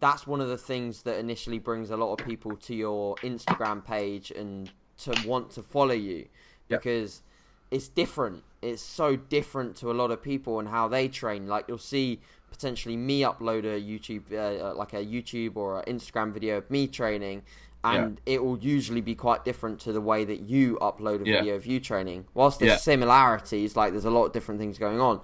that's 0.00 0.26
one 0.26 0.40
of 0.40 0.48
the 0.48 0.58
things 0.58 1.02
that 1.02 1.18
initially 1.18 1.58
brings 1.60 1.90
a 1.90 1.96
lot 1.96 2.12
of 2.18 2.26
people 2.26 2.56
to 2.56 2.74
your 2.74 3.14
Instagram 3.16 3.84
page 3.84 4.30
and 4.32 4.70
to 4.98 5.14
want 5.26 5.50
to 5.52 5.62
follow 5.62 5.94
you 5.94 6.26
Yeah. 6.68 6.78
because 6.78 7.22
it's 7.70 7.88
different. 7.88 8.42
It's 8.60 8.82
so 8.82 9.16
different 9.16 9.76
to 9.76 9.90
a 9.90 9.94
lot 9.94 10.10
of 10.10 10.20
people 10.22 10.58
and 10.58 10.68
how 10.68 10.88
they 10.88 11.08
train. 11.08 11.46
Like 11.46 11.66
you'll 11.68 11.78
see 11.78 12.20
potentially 12.50 12.96
me 12.96 13.20
upload 13.22 13.60
a 13.64 13.80
YouTube, 13.80 14.32
uh, 14.32 14.70
uh, 14.70 14.74
like 14.74 14.92
a 14.92 15.04
YouTube 15.04 15.56
or 15.56 15.80
an 15.80 15.84
Instagram 15.98 16.32
video 16.32 16.58
of 16.58 16.70
me 16.70 16.86
training. 16.86 17.42
And 17.84 18.20
it 18.26 18.44
will 18.44 18.58
usually 18.58 19.00
be 19.00 19.14
quite 19.16 19.44
different 19.44 19.80
to 19.80 19.92
the 19.92 20.00
way 20.00 20.24
that 20.24 20.40
you 20.42 20.78
upload 20.80 21.22
a 21.22 21.28
Yeah. 21.28 21.38
video 21.40 21.54
of 21.56 21.66
you 21.66 21.80
training. 21.80 22.26
Whilst 22.34 22.60
there's 22.60 22.72
Yeah. 22.72 22.76
similarities, 22.76 23.74
like 23.76 23.92
there's 23.92 24.04
a 24.04 24.10
lot 24.10 24.26
of 24.26 24.32
different 24.32 24.60
things 24.60 24.78
going 24.78 25.00
on. 25.00 25.20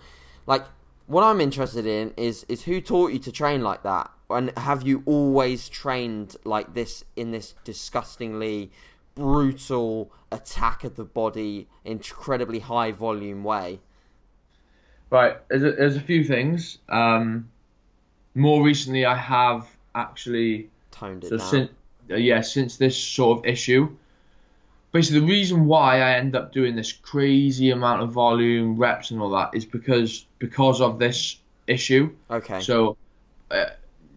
Like 0.46 0.64
what 1.08 1.24
I'm 1.24 1.40
interested 1.40 1.86
in 1.86 2.12
is 2.16 2.44
is 2.48 2.64
who 2.64 2.80
taught 2.80 3.12
you 3.12 3.18
to 3.20 3.32
train 3.32 3.62
like 3.62 3.82
that, 3.82 4.10
and 4.30 4.56
have 4.56 4.86
you 4.86 5.02
always 5.06 5.68
trained 5.68 6.36
like 6.44 6.74
this 6.74 7.02
in 7.16 7.30
this 7.32 7.54
disgustingly 7.64 8.70
brutal 9.14 10.12
attack 10.30 10.84
of 10.84 10.96
the 10.96 11.04
body, 11.04 11.66
incredibly 11.84 12.60
high 12.60 12.92
volume 12.92 13.42
way? 13.42 13.80
Right, 15.10 15.38
there's 15.48 15.62
a, 15.64 15.72
there's 15.72 15.96
a 15.96 16.00
few 16.00 16.22
things. 16.22 16.78
Um, 16.90 17.48
more 18.34 18.62
recently, 18.62 19.06
I 19.06 19.16
have 19.16 19.66
actually 19.94 20.68
Toned 20.90 21.24
it 21.24 21.28
so 21.30 21.38
down. 21.38 21.48
since 21.48 21.70
uh, 22.10 22.16
yeah 22.16 22.42
since 22.42 22.76
this 22.76 22.96
sort 22.96 23.38
of 23.38 23.46
issue. 23.46 23.96
Basically, 24.92 25.20
the 25.20 25.26
reason 25.26 25.66
why 25.66 26.00
I 26.00 26.12
end 26.12 26.34
up 26.34 26.52
doing 26.52 26.74
this 26.74 26.92
crazy 26.92 27.70
amount 27.70 28.02
of 28.02 28.10
volume, 28.10 28.76
reps, 28.76 29.10
and 29.10 29.20
all 29.20 29.30
that 29.30 29.50
is 29.52 29.64
because 29.66 30.26
because 30.38 30.80
of 30.80 30.98
this 30.98 31.36
issue. 31.66 32.10
okay. 32.30 32.60
So, 32.60 32.96
uh, 33.50 33.66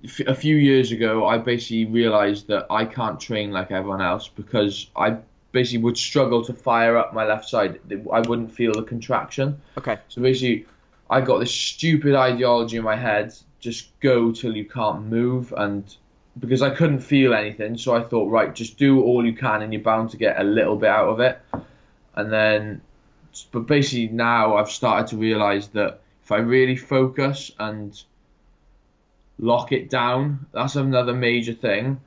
f- 0.04 0.28
a 0.28 0.36
few 0.36 0.56
years 0.56 0.92
ago, 0.92 1.25
I 1.25 1.38
basically 1.38 1.86
realized 1.86 2.48
that 2.48 2.68
I 2.70 2.86
can't 2.86 3.20
train 3.20 3.51
like 3.51 3.72
everyone 3.72 4.01
else 4.01 4.30
because 4.30 4.90
I 4.96 5.18
basically 5.51 5.84
would 5.84 5.98
struggle 5.98 6.44
to 6.46 6.54
fire 6.54 6.96
up 6.98 7.13
my 7.13 7.25
left 7.25 7.50
side. 7.50 7.80
I 8.12 8.22
wouldn't 8.22 8.54
feel 8.54 8.74
the 8.74 8.84
contraction. 8.84 9.62
okay. 9.78 10.00
So 10.08 10.22
basically, 10.22 10.66
I 11.10 11.20
got 11.20 11.40
this 11.40 11.54
stupid 11.54 12.16
ideology 12.16 12.78
in 12.78 12.84
my 12.84 12.96
head: 12.96 13.34
just 13.60 14.00
go 14.00 14.32
till 14.32 14.56
you 14.56 14.63
can't 14.66 15.04
move, 15.04 15.54
and 15.58 15.84
because 16.39 16.61
I 16.61 16.69
couldn't 16.69 17.00
feel 17.00 17.33
anything, 17.33 17.77
so 17.77 17.95
I 17.95 18.03
thought, 18.03 18.29
right, 18.29 18.53
just 18.53 18.77
do 18.77 19.03
all 19.03 19.25
you 19.25 19.33
can, 19.33 19.61
and 19.61 19.73
you're 19.73 19.81
bound 19.81 20.11
to 20.11 20.17
get 20.17 20.39
a 20.39 20.43
little 20.43 20.75
bit 20.75 20.89
out 20.89 21.09
of 21.09 21.19
it. 21.19 21.39
And 22.15 22.31
then, 22.31 22.81
but 23.51 23.61
basically 23.67 24.07
now 24.07 24.55
I've 24.55 24.71
started 24.71 25.07
to 25.07 25.17
realize 25.17 25.67
that 25.69 26.01
if 26.23 26.31
I 26.31 26.38
really 26.38 26.77
focus 26.77 27.51
and 27.59 28.01
lock 29.39 29.71
it 29.71 29.89
down, 29.89 30.45
that's 30.53 30.75
another 30.75 31.13
major 31.13 31.53
thing. 31.53 32.00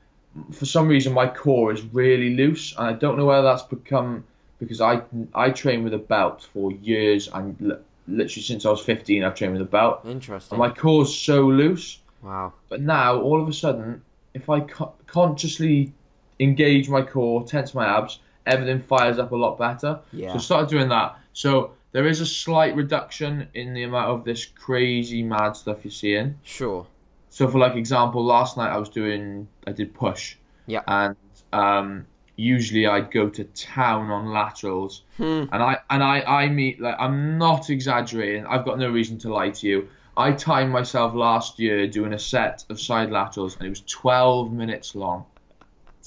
For 0.51 0.65
some 0.65 0.87
reason, 0.87 1.13
my 1.13 1.27
core 1.27 1.71
is 1.71 1.81
really 1.93 2.35
loose, 2.35 2.75
and 2.75 2.87
I 2.87 2.93
don't 2.93 3.17
know 3.17 3.25
whether 3.25 3.43
that's 3.43 3.63
become 3.63 4.23
because 4.59 4.81
I 4.81 5.01
I 5.33 5.51
train 5.51 5.83
with 5.83 5.93
a 5.93 5.99
belt 5.99 6.47
for 6.53 6.71
years, 6.71 7.27
and 7.27 7.55
li- 7.59 7.77
literally 8.07 8.43
since 8.43 8.65
I 8.65 8.69
was 8.69 8.81
15, 8.81 9.23
I've 9.23 9.35
trained 9.35 9.53
with 9.53 9.61
a 9.61 9.65
belt. 9.65 10.01
Interesting. 10.05 10.55
And 10.55 10.59
my 10.59 10.73
core's 10.73 11.15
so 11.15 11.47
loose, 11.47 11.99
wow. 12.21 12.53
but 12.69 12.81
now 12.81 13.19
all 13.19 13.41
of 13.41 13.47
a 13.47 13.53
sudden, 13.53 14.01
if 14.35 14.49
I 14.49 14.59
co- 14.59 14.93
consciously 15.07 15.93
engage 16.39 16.89
my 16.89 17.01
core, 17.01 17.43
tense 17.45 17.73
my 17.73 17.97
abs, 17.97 18.19
everything 18.45 18.81
fires 18.81 19.17
up 19.17 19.31
a 19.31 19.35
lot 19.35 19.57
better. 19.57 19.99
Yeah. 20.11 20.29
So 20.29 20.35
I 20.35 20.37
started 20.37 20.69
doing 20.69 20.89
that. 20.89 21.17
So 21.33 21.71
there 21.93 22.05
is 22.05 22.19
a 22.19 22.25
slight 22.25 22.75
reduction 22.75 23.47
in 23.53 23.73
the 23.73 23.83
amount 23.83 24.09
of 24.09 24.25
this 24.25 24.45
crazy 24.45 25.23
mad 25.23 25.53
stuff 25.53 25.79
you're 25.83 25.91
seeing. 25.91 26.37
Sure. 26.43 26.85
So 27.29 27.47
for 27.47 27.57
like 27.57 27.75
example, 27.75 28.23
last 28.23 28.57
night 28.57 28.69
I 28.69 28.77
was 28.77 28.89
doing 28.89 29.47
I 29.65 29.71
did 29.71 29.93
push. 29.93 30.35
Yeah. 30.67 30.81
And 30.87 31.15
um 31.53 32.05
usually 32.35 32.85
I'd 32.85 33.11
go 33.11 33.29
to 33.29 33.45
town 33.45 34.11
on 34.11 34.31
laterals. 34.31 35.03
Hmm. 35.17 35.45
And 35.51 35.63
I 35.63 35.77
and 35.89 36.03
I 36.03 36.19
I 36.21 36.49
meet 36.49 36.81
like 36.81 36.95
I'm 36.99 37.37
not 37.37 37.69
exaggerating. 37.69 38.45
I've 38.45 38.65
got 38.65 38.77
no 38.77 38.89
reason 38.89 39.17
to 39.19 39.33
lie 39.33 39.51
to 39.51 39.67
you. 39.67 39.87
I 40.17 40.31
timed 40.31 40.71
myself 40.71 41.13
last 41.13 41.59
year 41.59 41.87
doing 41.87 42.13
a 42.13 42.19
set 42.19 42.63
of 42.69 42.79
side 42.79 43.11
laterals 43.11 43.55
and 43.57 43.65
it 43.65 43.69
was 43.69 43.81
12 43.81 44.51
minutes 44.51 44.95
long. 44.95 45.25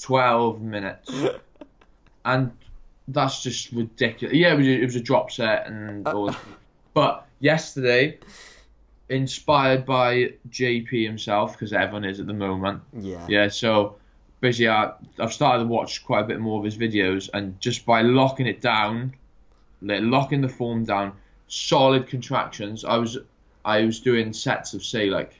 12 0.01 0.61
minutes. 0.61 1.11
and 2.25 2.51
that's 3.07 3.43
just 3.43 3.71
ridiculous. 3.71 4.35
Yeah, 4.35 4.53
it 4.53 4.57
was 4.57 4.67
a, 4.67 4.71
it 4.71 4.85
was 4.85 4.95
a 4.95 5.01
drop 5.01 5.31
set 5.31 5.67
and 5.67 6.07
uh. 6.07 6.11
all 6.11 6.27
this. 6.27 6.35
But 6.93 7.27
yesterday 7.39 8.19
inspired 9.09 9.85
by 9.85 10.33
JP 10.49 11.05
himself 11.05 11.53
because 11.53 11.73
everyone 11.73 12.05
is 12.05 12.19
at 12.19 12.27
the 12.27 12.33
moment. 12.33 12.81
Yeah. 12.93 13.25
Yeah, 13.27 13.47
so 13.49 13.95
basically, 14.39 14.69
I, 14.69 14.93
I've 15.19 15.33
started 15.33 15.63
to 15.63 15.67
watch 15.67 16.03
quite 16.05 16.21
a 16.21 16.27
bit 16.27 16.39
more 16.39 16.59
of 16.59 16.65
his 16.65 16.77
videos, 16.77 17.29
and 17.33 17.59
just 17.59 17.85
by 17.85 18.01
locking 18.01 18.47
it 18.47 18.61
down, 18.61 19.13
like 19.81 20.01
locking 20.01 20.41
the 20.41 20.49
form 20.49 20.85
down, 20.85 21.13
solid 21.47 22.07
contractions. 22.07 22.85
I 22.85 22.97
was 22.97 23.17
I 23.65 23.85
was 23.85 23.99
doing 23.99 24.33
sets 24.33 24.73
of 24.73 24.83
say 24.83 25.09
like 25.09 25.39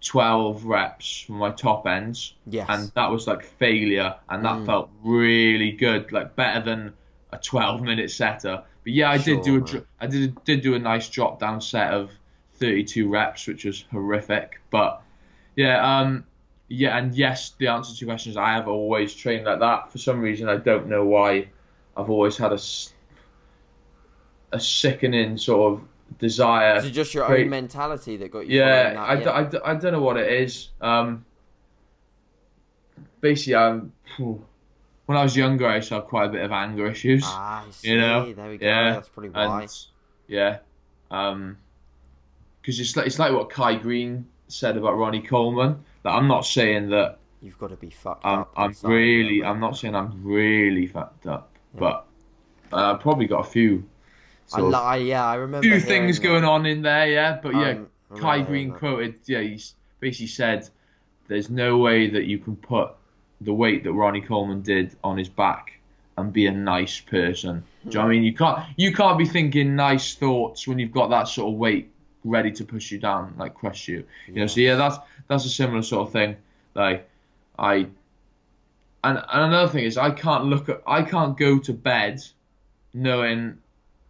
twelve 0.00 0.64
reps 0.64 1.20
from 1.22 1.36
my 1.36 1.50
top 1.50 1.86
ends, 1.86 2.34
Yes. 2.46 2.66
and 2.68 2.90
that 2.94 3.10
was 3.10 3.26
like 3.26 3.44
failure, 3.44 4.14
and 4.28 4.44
that 4.44 4.58
Mm. 4.58 4.66
felt 4.66 4.90
really 5.02 5.72
good, 5.72 6.12
like 6.12 6.36
better 6.36 6.60
than 6.64 6.94
a 7.32 7.38
twelve 7.38 7.82
minute 7.82 8.10
setter. 8.10 8.62
But 8.84 8.92
yeah, 8.92 9.10
I 9.10 9.18
did 9.18 9.42
do 9.42 9.66
Sure, 9.66 9.80
a 9.80 10.04
I 10.04 10.06
did 10.06 10.42
did 10.44 10.62
do 10.62 10.74
a 10.74 10.78
nice 10.78 11.08
drop 11.10 11.40
down 11.40 11.60
set 11.60 11.92
of 11.92 12.10
thirty 12.54 12.84
two 12.84 13.08
reps, 13.08 13.46
which 13.46 13.64
was 13.64 13.84
horrific, 13.90 14.60
but 14.70 15.02
yeah, 15.56 16.00
um, 16.00 16.24
yeah, 16.68 16.96
and 16.96 17.14
yes, 17.14 17.50
the 17.58 17.66
answer 17.68 17.94
to 17.94 18.00
your 18.04 18.12
question 18.14 18.30
is 18.30 18.36
I 18.36 18.52
have 18.52 18.68
always 18.68 19.14
trained 19.14 19.46
like 19.46 19.58
that. 19.60 19.90
For 19.90 19.98
some 19.98 20.20
reason, 20.20 20.48
I 20.48 20.56
don't 20.56 20.86
know 20.88 21.04
why. 21.04 21.48
I've 21.96 22.10
always 22.10 22.36
had 22.36 22.52
a, 22.52 22.58
a 24.52 24.60
sickening 24.60 25.36
sort 25.36 25.72
of 25.72 25.88
desire. 26.18 26.76
Is 26.76 26.86
it 26.86 26.90
just 26.92 27.12
your 27.14 27.24
own 27.24 27.48
mentality 27.50 28.16
that 28.18 28.30
got 28.30 28.46
you? 28.46 28.58
Yeah? 28.60 28.94
I, 28.98 29.16
d- 29.16 29.26
I, 29.26 29.42
d- 29.44 29.58
I 29.64 29.74
don't 29.74 29.92
know 29.92 30.00
what 30.02 30.16
it 30.16 30.32
is. 30.42 30.70
Um, 30.80 31.24
basically, 33.20 33.56
I'm, 33.56 33.92
when 34.18 35.18
I 35.18 35.22
was 35.22 35.36
younger, 35.36 35.66
I 35.68 35.76
used 35.76 35.88
to 35.88 35.94
have 35.96 36.04
quite 36.06 36.26
a 36.26 36.32
bit 36.32 36.42
of 36.42 36.52
anger 36.52 36.86
issues. 36.86 37.22
Ah, 37.26 37.64
I 37.66 37.70
see. 37.70 37.90
you 37.90 37.98
know, 37.98 38.32
there 38.32 38.48
we 38.48 38.58
go. 38.58 38.66
yeah, 38.66 38.92
That's 38.94 39.08
probably 39.08 39.30
why. 39.30 39.62
and 39.62 39.76
yeah, 40.26 40.58
um, 41.10 41.56
because 42.60 42.80
it's 42.80 42.96
like 42.96 43.06
it's 43.06 43.18
like 43.18 43.32
what 43.32 43.50
Kai 43.50 43.76
Greene 43.76 44.26
said 44.48 44.76
about 44.76 44.96
Ronnie 44.96 45.22
Coleman. 45.22 45.82
That 46.02 46.10
I'm 46.10 46.28
not 46.28 46.44
saying 46.44 46.90
that 46.90 47.18
You've 47.40 47.58
got 47.58 47.70
to 47.70 47.76
be 47.76 47.90
fucked 47.90 48.24
I'm 48.26 48.40
up. 48.40 48.52
I'm 48.56 48.74
really 48.82 49.42
I'm 49.44 49.60
not 49.60 49.76
saying 49.76 49.94
I'm 49.94 50.22
really 50.24 50.86
fucked 50.86 51.26
up, 51.26 51.50
Yeah. 51.74 51.80
but 51.80 52.06
uh, 52.72 52.92
I've 52.94 53.00
probably 53.00 53.26
got 53.26 53.46
a 53.46 53.50
few. 53.50 53.88
I, 54.52 54.96
of- 54.96 55.02
yeah, 55.02 55.24
I 55.24 55.34
remember. 55.34 55.62
few 55.66 55.80
things 55.80 56.18
that. 56.18 56.22
going 56.22 56.44
on 56.44 56.66
in 56.66 56.82
there, 56.82 57.08
yeah. 57.08 57.38
But 57.42 57.54
yeah, 57.54 57.70
Um, 57.70 57.88
Kai 58.16 58.40
Greene 58.42 58.72
quoted, 58.72 59.16
yeah, 59.26 59.40
he 59.40 59.60
basically 60.00 60.28
said, 60.28 60.68
"There's 61.26 61.50
no 61.50 61.78
way 61.78 62.10
that 62.10 62.24
you 62.24 62.38
can 62.38 62.56
put 62.56 62.92
the 63.40 63.52
weight 63.52 63.84
that 63.84 63.92
Ronnie 63.92 64.22
Coleman 64.22 64.62
did 64.62 64.96
on 65.04 65.18
his 65.18 65.28
back 65.28 65.78
and 66.16 66.32
be 66.32 66.46
a 66.46 66.52
nice 66.52 67.00
person." 67.00 67.64
Do 67.84 67.90
you 67.90 67.94
know 67.94 68.00
what 68.00 68.06
I 68.06 68.10
mean? 68.10 68.22
You 68.24 68.34
can't 68.34 68.66
you 68.76 68.92
can't 68.92 69.18
be 69.18 69.26
thinking 69.26 69.76
nice 69.76 70.14
thoughts 70.14 70.66
when 70.66 70.78
you've 70.78 70.92
got 70.92 71.10
that 71.10 71.28
sort 71.28 71.52
of 71.52 71.58
weight 71.58 71.90
ready 72.24 72.50
to 72.52 72.64
push 72.64 72.90
you 72.90 72.98
down, 72.98 73.34
like 73.38 73.54
crush 73.54 73.88
you. 73.88 74.04
You 74.26 74.34
know, 74.34 74.46
so 74.46 74.60
yeah, 74.60 74.76
that's 74.76 74.98
that's 75.28 75.44
a 75.44 75.50
similar 75.50 75.82
sort 75.82 76.06
of 76.06 76.12
thing. 76.12 76.36
Like 76.74 77.08
I, 77.58 77.74
and, 77.74 79.18
and 79.18 79.24
another 79.32 79.70
thing 79.70 79.84
is 79.84 79.96
I 79.98 80.10
can't 80.10 80.44
look 80.44 80.68
at 80.68 80.82
I 80.86 81.02
can't 81.02 81.36
go 81.36 81.58
to 81.58 81.72
bed 81.72 82.22
knowing 82.94 83.58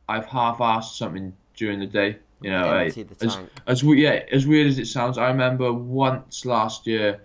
I've 0.09 0.27
half-assed 0.27 0.97
something 0.97 1.35
during 1.55 1.81
the 1.81 1.87
day. 1.87 2.19
You 2.41 2.51
know, 2.51 2.89
the 2.89 3.07
as, 3.21 3.39
as 3.67 3.85
we, 3.85 4.05
yeah, 4.05 4.25
as 4.31 4.47
weird 4.47 4.69
as 4.69 4.79
it 4.79 4.87
sounds, 4.87 5.19
I 5.19 5.29
remember 5.29 5.73
once 5.73 6.45
last 6.45 6.87
year 6.87 7.21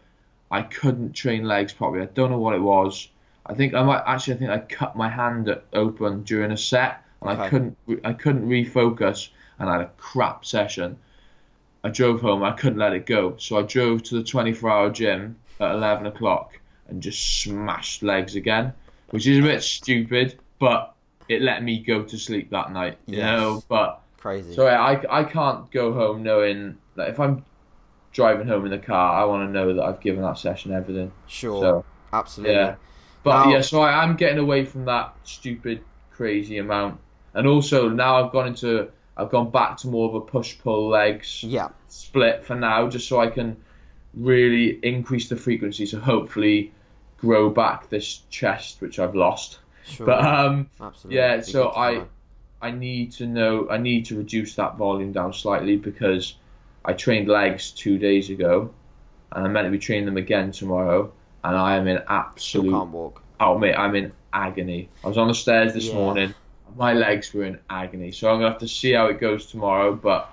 I 0.50 0.64
couldn't 0.64 1.14
train 1.14 1.44
legs 1.44 1.72
properly. 1.72 2.02
I 2.02 2.08
don't 2.08 2.32
know 2.32 2.40
what 2.40 2.56
it 2.56 2.62
was. 2.62 3.10
I 3.46 3.54
think 3.54 3.74
I 3.74 3.84
might 3.84 4.02
actually. 4.08 4.36
I 4.36 4.38
think 4.38 4.50
I 4.52 4.58
cut 4.60 4.96
my 4.96 5.10
hand 5.10 5.56
open 5.74 6.24
during 6.24 6.52
a 6.52 6.58
set, 6.58 7.04
and 7.22 7.30
I 7.30 7.50
couldn't. 7.50 7.78
I 8.04 8.14
couldn't 8.14 8.48
refocus, 8.48 9.30
and 9.60 9.70
I 9.70 9.74
had 9.74 9.82
a 9.82 9.92
crap 9.98 10.46
session. 10.46 10.98
I 11.84 11.90
drove 11.90 12.22
home. 12.22 12.44
I 12.44 12.54
couldn't 12.54 12.80
let 12.80 12.94
it 12.94 13.06
go, 13.06 13.36
so 13.38 13.60
I 13.60 13.64
drove 13.64 14.04
to 14.04 14.16
the 14.16 14.24
24-hour 14.24 14.92
gym 14.92 15.36
at 15.60 15.76
11 15.76 16.06
o'clock 16.06 16.58
and 16.88 17.04
just 17.04 17.42
smashed 17.42 18.04
legs 18.04 18.36
again, 18.36 18.74
which 19.10 19.28
is 19.28 19.40
a 19.40 19.42
bit 19.42 19.62
stupid, 19.64 20.40
but 20.60 20.96
it 21.34 21.42
let 21.42 21.64
me 21.64 21.80
go 21.80 22.04
to 22.04 22.18
sleep 22.18 22.50
that 22.52 22.72
night. 22.72 22.98
You 23.06 23.18
Yes. 23.18 23.26
know, 23.40 23.64
but 23.68 24.02
Crazy. 24.18 24.54
so 24.54 24.68
I, 24.68 25.02
I 25.10 25.24
can't 25.24 25.70
go 25.72 25.94
home 25.94 26.24
knowing 26.24 26.78
that 26.96 27.10
if 27.10 27.20
I'm 27.20 27.44
driving 28.12 28.48
home 28.48 28.66
in 28.66 28.72
the 28.72 28.78
car, 28.78 29.20
I 29.22 29.26
want 29.26 29.48
to 29.50 29.52
know 29.52 29.74
that 29.74 29.84
I've 29.84 30.00
given 30.00 30.22
that 30.24 30.38
session 30.38 30.72
everything. 30.72 31.12
sure. 31.28 31.62
So 31.62 31.86
Absolutely. 32.14 32.56
yeah, 32.56 32.76
but 33.24 33.46
Now- 33.46 33.52
yeah, 33.52 33.62
so 33.62 33.82
I 33.82 34.04
am 34.04 34.16
getting 34.16 34.38
away 34.38 34.66
from 34.66 34.86
that 34.86 35.16
stupid, 35.24 35.82
crazy 36.12 36.58
amount, 36.60 37.00
and 37.34 37.48
also 37.48 37.90
now 37.90 38.24
I've 38.24 38.32
gone 38.32 38.48
into 38.48 38.90
I've 39.16 39.30
gone 39.30 39.52
back 39.52 39.78
to 39.78 39.88
more 39.90 40.10
of 40.10 40.16
a 40.16 40.22
push 40.22 40.58
pull 40.60 40.90
legs 40.90 41.44
Yeah. 41.44 41.70
split 41.88 42.44
for 42.44 42.56
now, 42.56 42.88
just 42.90 43.08
so 43.08 43.20
I 43.20 43.28
can 43.28 43.58
really 44.16 44.80
increase 44.84 45.30
the 45.30 45.36
frequency. 45.36 45.86
So 45.86 46.00
hopefully 46.00 46.72
grow 47.18 47.50
back 47.50 47.90
this 47.90 48.22
chest 48.30 48.82
which 48.82 49.00
I've 49.00 49.16
lost. 49.16 49.60
Sure. 49.86 50.06
But 50.08 50.24
um, 50.24 50.70
Absolutely. 50.80 51.18
yeah, 51.18 51.42
so 51.42 51.70
I-. 51.70 52.06
I 52.62 52.72
need 52.72 53.12
to 53.14 53.26
know 53.26 53.68
I 53.70 53.78
need 53.78 54.06
to 54.06 54.18
reduce 54.18 54.56
that 54.56 54.78
volume 54.78 55.12
down 55.12 55.34
slightly 55.34 55.76
because 55.76 56.36
I 56.86 56.94
trained 56.94 57.28
legs 57.28 57.72
two 57.72 57.98
days 57.98 58.30
ago 58.30 58.74
and 59.34 59.46
I'm 59.46 59.52
meant 59.52 59.66
to 59.68 59.72
be 59.72 59.80
training 59.80 60.06
them 60.06 60.16
again 60.16 60.54
tomorrow 60.54 61.12
and 61.44 61.58
I 61.58 61.76
am 61.76 61.90
in 61.90 61.98
still 61.98 62.08
absolute 62.08 62.72
can't 62.72 62.90
walk. 62.92 63.22
oh 63.42 63.58
mate, 63.58 63.76
I'm 63.76 63.96
in 63.96 64.14
agony. 64.32 64.88
I 65.04 65.08
was 65.10 65.18
on 65.18 65.28
the 65.28 65.34
stairs 65.34 65.74
this 65.74 65.90
Yeah. 65.90 65.96
morning, 65.96 66.34
my 66.78 66.94
legs 66.94 67.34
were 67.34 67.44
in 67.44 67.60
agony. 67.70 68.14
So 68.14 68.30
I'm 68.30 68.38
gonna 68.38 68.52
have 68.52 68.60
to 68.60 68.68
see 68.70 68.94
how 68.94 69.08
it 69.08 69.20
goes 69.20 69.48
tomorrow, 69.48 69.94
but 69.94 70.30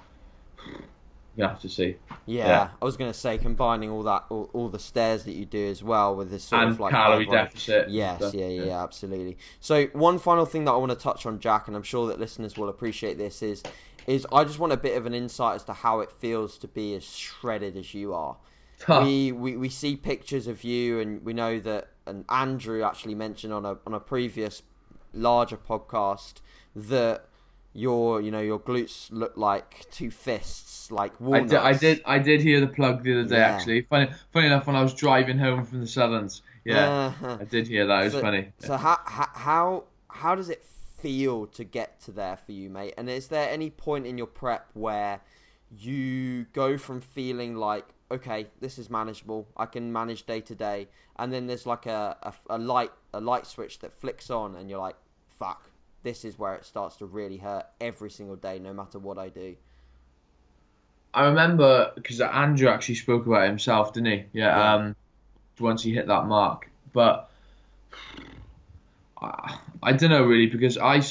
I'm 1.42 1.50
have 1.50 1.60
to 1.60 1.68
see. 1.68 1.96
Yeah, 2.26 2.46
Yeah. 2.46 2.68
I 2.80 2.84
was 2.84 2.96
going 2.96 3.10
to 3.10 3.18
say 3.18 3.38
combining 3.38 3.90
all 3.90 4.02
that, 4.04 4.24
all, 4.28 4.50
all 4.52 4.68
the 4.68 4.78
stairs 4.78 5.24
that 5.24 5.32
you 5.32 5.44
do 5.44 5.68
as 5.68 5.82
well 5.82 6.14
with 6.14 6.30
this 6.30 6.44
sort 6.44 6.62
and 6.62 6.70
of 6.72 6.80
like 6.80 6.92
calorie 6.92 7.26
deficit. 7.26 7.88
Yes, 7.88 8.20
yeah, 8.34 8.46
yeah, 8.46 8.64
yeah, 8.64 8.82
absolutely. 8.82 9.38
So 9.60 9.86
one 9.88 10.18
final 10.18 10.46
thing 10.46 10.64
that 10.64 10.72
I 10.72 10.76
want 10.76 10.90
to 10.90 10.98
touch 10.98 11.26
on, 11.26 11.38
Jack, 11.38 11.66
and 11.66 11.76
I'm 11.76 11.82
sure 11.82 12.06
that 12.08 12.18
listeners 12.20 12.56
will 12.56 12.68
appreciate 12.68 13.18
this 13.18 13.42
is, 13.42 13.62
is 14.06 14.26
I 14.32 14.44
just 14.44 14.58
want 14.58 14.72
a 14.72 14.76
bit 14.76 14.96
of 14.96 15.06
an 15.06 15.14
insight 15.14 15.56
as 15.56 15.64
to 15.64 15.72
how 15.72 16.00
it 16.00 16.10
feels 16.10 16.58
to 16.58 16.68
be 16.68 16.94
as 16.94 17.04
shredded 17.04 17.76
as 17.76 17.94
you 17.94 18.14
are. 18.14 18.36
Tough. 18.78 19.04
We, 19.04 19.30
we 19.32 19.56
we 19.56 19.68
see 19.68 19.94
pictures 19.94 20.46
of 20.46 20.64
you, 20.64 21.00
and 21.00 21.22
we 21.22 21.34
know 21.34 21.60
that, 21.60 21.88
and 22.06 22.24
Andrew 22.30 22.82
actually 22.82 23.14
mentioned 23.14 23.52
on 23.52 23.66
a 23.66 23.76
on 23.86 23.92
a 23.92 24.00
previous 24.00 24.62
larger 25.12 25.58
podcast 25.58 26.34
that 26.74 27.26
your 27.72 28.20
you 28.20 28.30
know 28.30 28.40
your 28.40 28.58
glutes 28.58 29.08
look 29.10 29.36
like 29.36 29.86
two 29.90 30.10
fists, 30.10 30.90
like 30.90 31.12
I 31.20 31.40
did, 31.40 31.54
I 31.54 31.72
did, 31.72 32.02
I 32.04 32.18
did 32.18 32.40
hear 32.40 32.60
the 32.60 32.66
plug 32.66 33.02
the 33.02 33.12
other 33.12 33.28
day. 33.28 33.36
Yeah. 33.36 33.48
Actually, 33.48 33.82
funny, 33.82 34.10
funny 34.32 34.46
enough, 34.46 34.66
when 34.66 34.76
I 34.76 34.82
was 34.82 34.94
driving 34.94 35.38
home 35.38 35.64
from 35.64 35.80
the 35.80 35.86
Southerns, 35.86 36.42
yeah, 36.64 36.88
Uh-huh. 36.88 37.38
I 37.40 37.44
did 37.44 37.68
hear 37.68 37.86
that. 37.86 38.00
It 38.00 38.04
was 38.04 38.12
so, 38.14 38.20
funny. 38.20 38.52
So 38.58 38.76
how, 38.76 38.98
how 39.04 39.28
how 39.34 39.84
how 40.08 40.34
does 40.34 40.48
it 40.48 40.64
feel 40.64 41.46
to 41.46 41.64
get 41.64 42.00
to 42.02 42.12
there 42.12 42.36
for 42.36 42.52
you, 42.52 42.68
mate? 42.70 42.94
And 42.96 43.08
is 43.08 43.28
there 43.28 43.48
any 43.48 43.70
point 43.70 44.06
in 44.06 44.18
your 44.18 44.26
prep 44.26 44.68
where 44.74 45.20
you 45.70 46.46
go 46.52 46.76
from 46.76 47.00
feeling 47.00 47.56
like 47.56 47.86
okay, 48.10 48.48
this 48.60 48.78
is 48.78 48.90
manageable, 48.90 49.46
I 49.56 49.66
can 49.66 49.92
manage 49.92 50.26
day 50.26 50.40
to 50.40 50.54
day, 50.54 50.88
and 51.16 51.32
then 51.32 51.46
there's 51.46 51.64
like 51.66 51.86
a, 51.86 52.16
a, 52.22 52.56
a 52.56 52.58
light 52.58 52.90
a 53.14 53.20
light 53.20 53.46
switch 53.46 53.78
that 53.80 53.94
flicks 53.94 54.30
on, 54.30 54.56
and 54.56 54.68
you're 54.68 54.80
like, 54.80 54.96
fuck, 55.28 55.69
this 56.02 56.24
is 56.24 56.38
where 56.38 56.54
it 56.54 56.64
starts 56.64 56.96
to 56.96 57.06
really 57.06 57.36
hurt 57.38 57.66
every 57.80 58.10
single 58.10 58.36
day, 58.36 58.58
no 58.58 58.72
matter 58.72 58.98
what 58.98 59.18
I 59.18 59.28
do. 59.28 59.56
I 61.12 61.24
remember 61.24 61.92
because 61.94 62.20
Andrew 62.20 62.68
actually 62.68 62.94
spoke 62.94 63.26
about 63.26 63.44
it 63.44 63.48
himself, 63.48 63.92
didn't 63.92 64.12
he? 64.12 64.24
Yeah. 64.32 64.56
Yeah. 64.56 64.74
Um, 64.74 64.96
once 65.58 65.82
he 65.82 65.92
hit 65.92 66.06
that 66.06 66.26
mark, 66.26 66.70
but 66.92 67.30
I, 69.20 69.58
I 69.82 69.92
don't 69.92 70.10
know 70.10 70.24
really 70.24 70.46
because 70.46 70.78
I, 70.78 71.02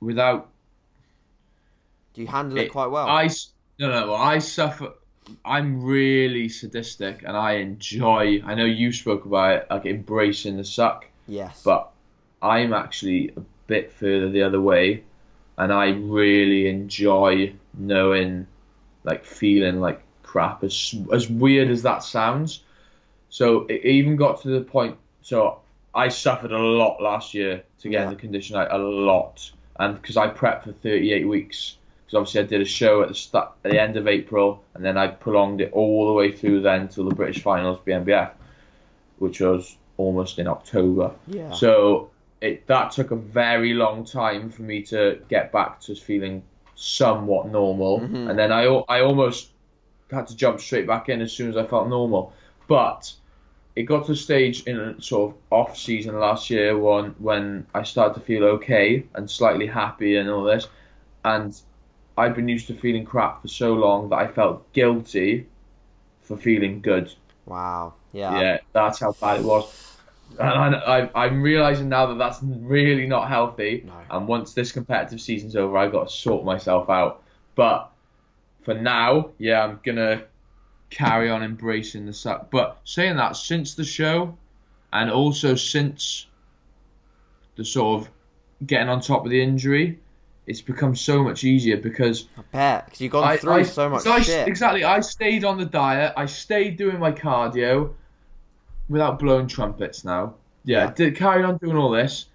without 0.00 0.48
Do 2.14 2.22
you 2.22 2.26
handle 2.26 2.58
it, 2.58 2.62
It- 2.62 2.72
quite 2.72 2.86
well? 2.86 3.06
I 3.08 3.28
no 3.78 3.90
no 3.90 4.14
I 4.14 4.38
suffer. 4.38 4.92
I'm 5.44 5.82
really 5.82 6.48
sadistic 6.48 7.24
and 7.24 7.36
I 7.36 7.54
enjoy. 7.54 8.40
I 8.44 8.54
know 8.54 8.64
you 8.64 8.92
spoke 8.92 9.26
about 9.26 9.56
it, 9.56 9.66
like 9.70 9.84
embracing 9.84 10.56
the 10.56 10.64
suck, 10.64 11.04
yes, 11.26 11.62
but 11.64 11.90
I'm 12.40 12.72
actually 12.72 13.32
a 13.36 13.42
bit 13.66 13.92
further 13.92 14.30
the 14.30 14.42
other 14.42 14.60
way, 14.60 15.02
and 15.58 15.72
I 15.72 15.90
really 15.90 16.68
enjoy 16.68 17.54
knowing, 17.74 18.46
like 19.04 19.24
feeling 19.24 19.80
like 19.80 20.02
crap. 20.22 20.62
As 20.64 20.94
as 21.12 21.28
weird 21.30 21.70
as 21.70 21.82
that 21.82 22.02
sounds, 22.02 22.62
so 23.30 23.66
it 23.66 23.84
even 23.84 24.16
got 24.16 24.42
to 24.42 24.48
the 24.48 24.60
point. 24.60 24.96
So 25.22 25.60
I 25.94 26.08
suffered 26.08 26.52
a 26.52 26.58
lot 26.58 27.02
last 27.02 27.34
year 27.34 27.62
to 27.80 27.88
get 27.88 27.98
Yeah. 28.00 28.04
in 28.04 28.10
the 28.10 28.16
condition, 28.16 28.56
like 28.56 28.68
a 28.70 28.78
lot, 28.78 29.50
and 29.78 30.00
because 30.00 30.16
I 30.16 30.28
prepped 30.28 30.64
for 30.64 30.72
38 30.72 31.26
weeks. 31.26 31.76
Because 32.04 32.18
obviously 32.18 32.40
I 32.42 32.44
did 32.44 32.60
a 32.60 32.64
show 32.64 33.02
at 33.02 33.08
the 33.08 33.14
start, 33.16 33.50
at 33.64 33.72
the 33.72 33.82
end 33.82 33.96
of 33.96 34.06
April, 34.06 34.62
and 34.74 34.84
then 34.84 34.96
I 34.96 35.08
prolonged 35.08 35.60
it 35.60 35.72
all 35.72 36.06
the 36.06 36.12
way 36.12 36.30
through 36.30 36.60
then 36.60 36.86
till 36.86 37.08
the 37.08 37.14
British 37.16 37.42
finals 37.42 37.80
BNBF, 37.84 38.30
which 39.18 39.40
was 39.40 39.76
almost 39.96 40.38
in 40.38 40.46
October. 40.46 41.10
yeah, 41.26 41.50
So 41.50 42.10
it 42.40 42.66
that 42.66 42.90
took 42.92 43.10
a 43.10 43.16
very 43.16 43.72
long 43.74 44.04
time 44.04 44.50
for 44.50 44.62
me 44.62 44.82
to 44.82 45.18
get 45.28 45.52
back 45.52 45.80
to 45.80 45.94
feeling 45.94 46.42
somewhat 46.74 47.48
normal, 47.48 48.00
Mhm. 48.00 48.28
and 48.30 48.38
then 48.38 48.52
I 48.52 48.64
I 48.88 49.00
almost 49.02 49.50
had 50.10 50.26
to 50.28 50.36
jump 50.36 50.60
straight 50.60 50.86
back 50.86 51.08
in 51.08 51.20
as 51.20 51.32
soon 51.32 51.48
as 51.48 51.56
I 51.56 51.64
felt 51.64 51.88
normal. 51.88 52.32
But 52.68 53.12
it 53.74 53.82
got 53.84 54.06
to 54.06 54.12
a 54.12 54.16
stage 54.16 54.62
in 54.64 54.78
a 54.78 55.00
sort 55.00 55.32
of 55.32 55.38
off 55.50 55.76
season 55.76 56.18
last 56.18 56.50
year 56.50 56.78
when 56.78 57.14
when 57.18 57.66
I 57.74 57.82
started 57.82 58.14
to 58.14 58.20
feel 58.20 58.44
okay 58.44 59.04
and 59.14 59.30
slightly 59.30 59.66
happy 59.66 60.16
and 60.16 60.28
all 60.30 60.44
this, 60.44 60.68
and 61.24 61.58
I'd 62.18 62.34
been 62.34 62.48
used 62.48 62.66
to 62.68 62.74
feeling 62.74 63.04
crap 63.04 63.42
for 63.42 63.48
so 63.48 63.74
long 63.74 64.08
that 64.10 64.16
I 64.16 64.26
felt 64.28 64.72
guilty 64.72 65.46
for 66.22 66.36
feeling 66.36 66.80
good. 66.80 67.12
wow, 67.46 67.94
yeah, 68.12 68.40
Yeah, 68.40 68.58
that's 68.72 68.98
how 69.00 69.12
bad 69.20 69.40
it 69.40 69.44
was. 69.44 69.95
And 70.38 70.76
I, 70.76 71.08
I, 71.14 71.24
I'm 71.26 71.42
realizing 71.42 71.88
now 71.88 72.06
that 72.06 72.18
that's 72.18 72.38
really 72.42 73.06
not 73.06 73.28
healthy. 73.28 73.84
No. 73.86 73.92
And 74.10 74.28
once 74.28 74.52
this 74.54 74.72
competitive 74.72 75.20
season's 75.20 75.56
over, 75.56 75.76
I've 75.76 75.92
got 75.92 76.08
to 76.08 76.14
sort 76.14 76.44
myself 76.44 76.88
out. 76.90 77.22
But 77.54 77.90
for 78.62 78.74
now, 78.74 79.30
yeah, 79.38 79.64
I'm 79.64 79.80
gonna 79.84 80.24
carry 80.90 81.30
on 81.30 81.42
embracing 81.42 82.06
the 82.06 82.12
suck. 82.12 82.50
But 82.50 82.78
saying 82.84 83.16
that, 83.16 83.36
since 83.36 83.74
the 83.74 83.84
show, 83.84 84.36
and 84.92 85.10
also 85.10 85.54
since 85.54 86.26
the 87.56 87.64
sort 87.64 88.02
of 88.02 88.10
getting 88.66 88.88
on 88.88 89.00
top 89.00 89.24
of 89.24 89.30
the 89.30 89.42
injury, 89.42 89.98
it's 90.46 90.60
become 90.60 90.94
so 90.94 91.22
much 91.22 91.44
easier 91.44 91.76
because 91.76 92.28
I 92.36 92.42
bet 92.52 92.84
because 92.86 93.00
you've 93.00 93.12
gone 93.12 93.24
I- 93.24 93.36
through 93.36 93.52
I- 93.52 93.62
so 93.62 93.88
much 93.88 94.02
so 94.02 94.12
I- 94.12 94.20
shit. 94.20 94.46
Exactly. 94.46 94.84
I 94.84 95.00
stayed 95.00 95.44
on 95.44 95.58
the 95.58 95.64
diet. 95.64 96.12
I 96.16 96.26
stayed 96.26 96.76
doing 96.76 96.98
my 96.98 97.12
cardio 97.12 97.94
without 98.88 99.18
blowing 99.18 99.46
trumpets 99.46 100.04
now. 100.04 100.34
Yeah, 100.64 100.84
Yeah. 100.86 100.92
did 100.92 101.16
carried 101.16 101.44
on 101.44 101.56
doing 101.58 101.76
all 101.76 101.90
this 101.90 102.26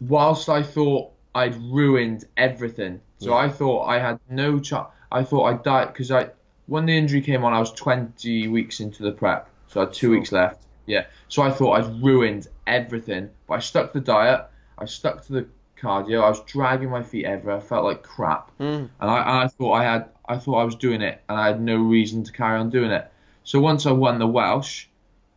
whilst 0.00 0.48
I 0.48 0.62
thought 0.62 1.10
I'd 1.34 1.56
ruined 1.56 2.24
everything. 2.36 3.00
So 3.18 3.30
Yeah. 3.30 3.36
I 3.36 3.48
thought 3.48 3.84
I 3.86 3.98
had 3.98 4.18
no 4.30 4.58
chance. 4.58 4.88
I 5.10 5.22
thought 5.24 5.44
I'd 5.44 5.62
die 5.62 5.86
because 5.86 6.10
I 6.10 6.30
when 6.66 6.84
the 6.84 6.96
injury 6.96 7.22
came 7.22 7.44
on, 7.44 7.54
I 7.54 7.60
was 7.60 7.72
20 7.72 8.46
weeks 8.48 8.80
into 8.80 9.02
the 9.02 9.10
prep, 9.12 9.48
so 9.68 9.80
I 9.80 9.84
had 9.84 9.94
two 9.94 10.08
Sure. 10.08 10.16
weeks 10.18 10.32
left. 10.32 10.66
Yeah, 10.84 11.04
so 11.28 11.42
I 11.42 11.50
thought 11.50 11.72
I'd 11.78 12.02
ruined 12.02 12.46
everything, 12.66 13.30
but 13.46 13.54
I 13.54 13.58
stuck 13.60 13.92
to 13.92 14.00
the 14.00 14.04
diet. 14.04 14.44
I 14.76 14.84
stuck 14.84 15.22
to 15.26 15.32
the 15.32 15.46
cardio. 15.80 16.22
I 16.22 16.28
was 16.28 16.40
dragging 16.44 16.90
my 16.90 17.02
feet 17.02 17.24
everywhere. 17.24 17.56
I 17.56 17.60
felt 17.60 17.84
like 17.84 18.02
crap 18.02 18.50
Mm, 18.60 18.88
and 19.00 19.10
I, 19.10 19.18
and 19.20 19.30
I 19.44 19.48
thought 19.48 19.72
I 19.72 19.84
had 19.84 20.06
I 20.28 20.36
thought 20.36 20.56
I 20.58 20.64
was 20.64 20.74
doing 20.74 21.00
it, 21.00 21.22
and 21.28 21.38
I 21.38 21.46
had 21.46 21.60
no 21.62 21.76
reason 21.78 22.22
to 22.24 22.32
carry 22.32 22.58
on 22.58 22.68
doing 22.68 22.90
it. 22.90 23.10
So 23.44 23.60
once 23.60 23.86
I 23.86 23.92
won 23.92 24.18
the 24.18 24.26
Welsh, 24.26 24.86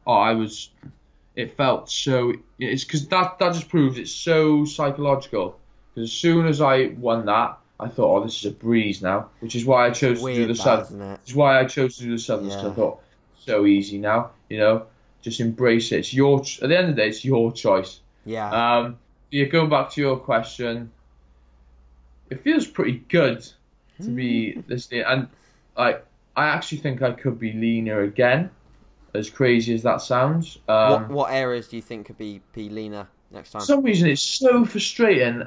I 0.07 0.33
was. 0.33 0.69
It 1.35 1.55
felt 1.55 1.89
so. 1.89 2.33
It's 2.59 2.83
because 2.83 3.07
that 3.07 3.39
that 3.39 3.53
just 3.53 3.69
proves 3.69 3.97
it's 3.97 4.11
so 4.11 4.65
psychological. 4.65 5.57
Because 5.93 6.09
as 6.09 6.13
soon 6.13 6.45
as 6.47 6.61
I 6.61 6.87
won 6.97 7.25
that, 7.25 7.57
I 7.79 7.87
thought, 7.87 8.17
oh, 8.19 8.23
this 8.23 8.37
is 8.39 8.45
a 8.45 8.51
breeze 8.51 9.01
now, 9.01 9.29
which 9.39 9.55
is 9.55 9.65
why 9.65 9.87
I 9.87 9.91
chose 9.91 10.19
to 10.19 10.25
do 10.35 10.47
the 10.47 10.55
southern. 10.55 10.85
isn't 10.85 11.01
it? 11.01 11.19
Which 11.21 11.29
is 11.29 11.35
why 11.35 11.59
I 11.59 11.65
chose 11.65 11.97
to 11.97 12.03
do 12.03 12.11
the 12.11 12.19
southerns. 12.19 12.53
'cause 12.55 12.65
I 12.71 12.75
thought 12.75 12.99
so 13.39 13.65
easy 13.65 13.97
now, 13.97 14.31
you 14.49 14.57
know, 14.59 14.83
just 15.21 15.39
embrace 15.39 15.91
it. 15.91 15.99
It's 15.99 16.13
your 16.13 16.39
at 16.61 16.69
the 16.69 16.77
end 16.77 16.89
of 16.89 16.95
the 16.95 17.01
day, 17.01 17.07
it's 17.09 17.23
your 17.25 17.51
choice. 17.51 17.99
Yeah. 18.25 18.49
Um, 18.77 18.97
yeah, 19.31 19.45
going 19.45 19.69
back 19.69 19.89
to 19.91 20.01
your 20.01 20.17
question, 20.17 20.91
it 22.29 22.41
feels 22.41 22.67
pretty 22.67 23.03
good 23.09 23.45
to 24.01 24.09
be 24.09 24.53
this 24.67 24.87
day, 24.87 25.03
and 25.03 25.27
like 25.77 26.05
I 26.35 26.47
actually 26.47 26.79
think 26.79 27.01
I 27.01 27.11
could 27.11 27.39
be 27.39 27.51
leaner 27.53 28.01
again, 28.01 28.49
as 29.13 29.29
crazy 29.29 29.73
as 29.73 29.83
that 29.83 30.01
sounds. 30.01 30.57
Um, 30.67 30.91
what 30.91 31.09
what 31.09 31.31
areas 31.31 31.67
do 31.67 31.75
you 31.75 31.81
think 31.81 32.07
could 32.07 32.17
be 32.17 32.41
be 32.53 32.69
leaner 32.69 33.07
next 33.31 33.51
time? 33.51 33.61
for 33.61 33.65
some 33.65 33.83
reason 33.83 34.09
it's 34.09 34.21
so 34.21 34.65
frustrating 34.65 35.43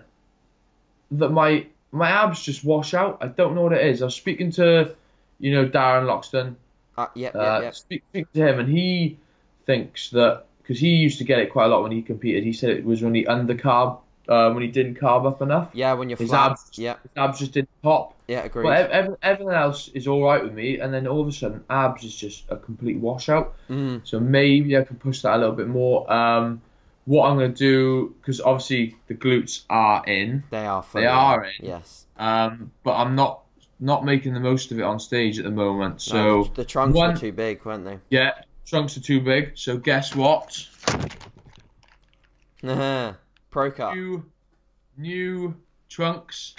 that 1.12 1.30
my 1.30 1.66
my 1.92 2.10
abs 2.10 2.42
just 2.42 2.64
wash 2.64 2.94
out. 2.94 3.18
I 3.20 3.28
don't 3.28 3.54
know 3.54 3.62
what 3.62 3.72
it 3.72 3.86
is. 3.86 4.02
I 4.02 4.06
was 4.06 4.14
speaking 4.14 4.50
to, 4.52 4.94
you 5.38 5.54
know, 5.54 5.68
Darren 5.68 6.06
Loxton. 6.06 6.56
Uh, 6.96 7.06
yep, 7.14 7.34
Uh, 7.34 7.38
yep, 7.38 7.62
yep. 7.62 7.74
Speak, 7.74 8.02
speak 8.10 8.32
to 8.32 8.46
him, 8.46 8.60
and 8.60 8.68
he 8.68 9.18
thinks 9.66 10.10
that 10.10 10.44
because 10.62 10.78
he 10.78 10.96
used 10.96 11.18
to 11.18 11.24
get 11.24 11.38
it 11.38 11.52
quite 11.52 11.66
a 11.66 11.68
lot 11.68 11.82
when 11.82 11.92
he 11.92 12.02
competed. 12.02 12.42
He 12.44 12.52
said 12.52 12.70
it 12.70 12.84
was 12.84 13.02
when 13.02 13.14
he 13.14 13.24
undercarb, 13.24 14.00
uh, 14.28 14.50
when 14.52 14.62
he 14.62 14.68
didn't 14.68 14.96
carb 14.96 15.26
up 15.26 15.42
enough. 15.42 15.68
Yeah, 15.74 15.92
when 15.94 16.08
you're 16.08 16.18
His 16.18 16.28
flat. 16.30 16.52
abs- 16.52 16.78
Yeah, 16.78 16.94
His 17.02 17.10
abs 17.16 17.38
just 17.40 17.52
didn't 17.52 17.68
pop. 17.82 18.14
yeah, 18.28 18.44
agreed. 18.44 18.64
But 18.64 18.90
ev- 18.90 18.90
ev- 19.10 19.16
everything 19.22 19.52
else 19.54 19.88
is 19.88 20.06
all 20.08 20.22
right 20.24 20.42
with 20.42 20.52
me, 20.54 20.78
and 20.78 20.92
then 20.94 21.06
all 21.06 21.20
of 21.22 21.28
a 21.28 21.32
sudden, 21.32 21.62
abs 21.68 22.04
is 22.04 22.14
just 22.14 22.44
a 22.48 22.56
complete 22.56 22.98
washout. 22.98 23.54
Mm, 23.68 24.00
So 24.04 24.18
maybe 24.20 24.76
I 24.76 24.82
can 24.84 24.96
push 24.96 25.22
that 25.22 25.34
a 25.34 25.38
little 25.38 25.54
bit 25.54 25.68
more. 25.68 26.10
Um, 26.12 26.62
what 27.06 27.28
I'm 27.28 27.36
going 27.36 27.52
to 27.52 27.58
do, 27.58 28.14
because 28.20 28.40
obviously 28.40 28.96
the 29.08 29.14
glutes 29.14 29.64
are 29.68 30.02
in, 30.06 30.42
they 30.50 30.64
are. 30.64 30.82
They 30.94 31.04
are 31.06 31.44
in. 31.44 31.52
Yes. 31.60 32.06
um, 32.16 32.70
but 32.82 32.94
I'm 32.96 33.14
not 33.14 33.40
not 33.80 34.04
making 34.04 34.32
the 34.32 34.40
most 34.40 34.70
of 34.72 34.78
it 34.78 34.82
on 34.82 34.98
stage 35.00 35.38
at 35.38 35.44
the 35.44 35.50
moment. 35.50 36.00
So 36.00 36.14
No, 36.16 36.44
the, 36.44 36.50
the 36.54 36.64
trunks 36.64 36.96
one- 36.96 37.10
were 37.12 37.16
too 37.20 37.32
big, 37.32 37.62
weren't 37.66 37.84
they? 37.84 37.98
yeah, 38.08 38.30
trunks 38.64 38.96
are 38.96 39.00
too 39.02 39.20
big. 39.20 39.58
So 39.58 39.76
guess 39.76 40.14
what? 40.14 40.66
Pro. 43.54 43.92
New 43.94 44.24
new 44.96 45.54
trunks 45.88 46.56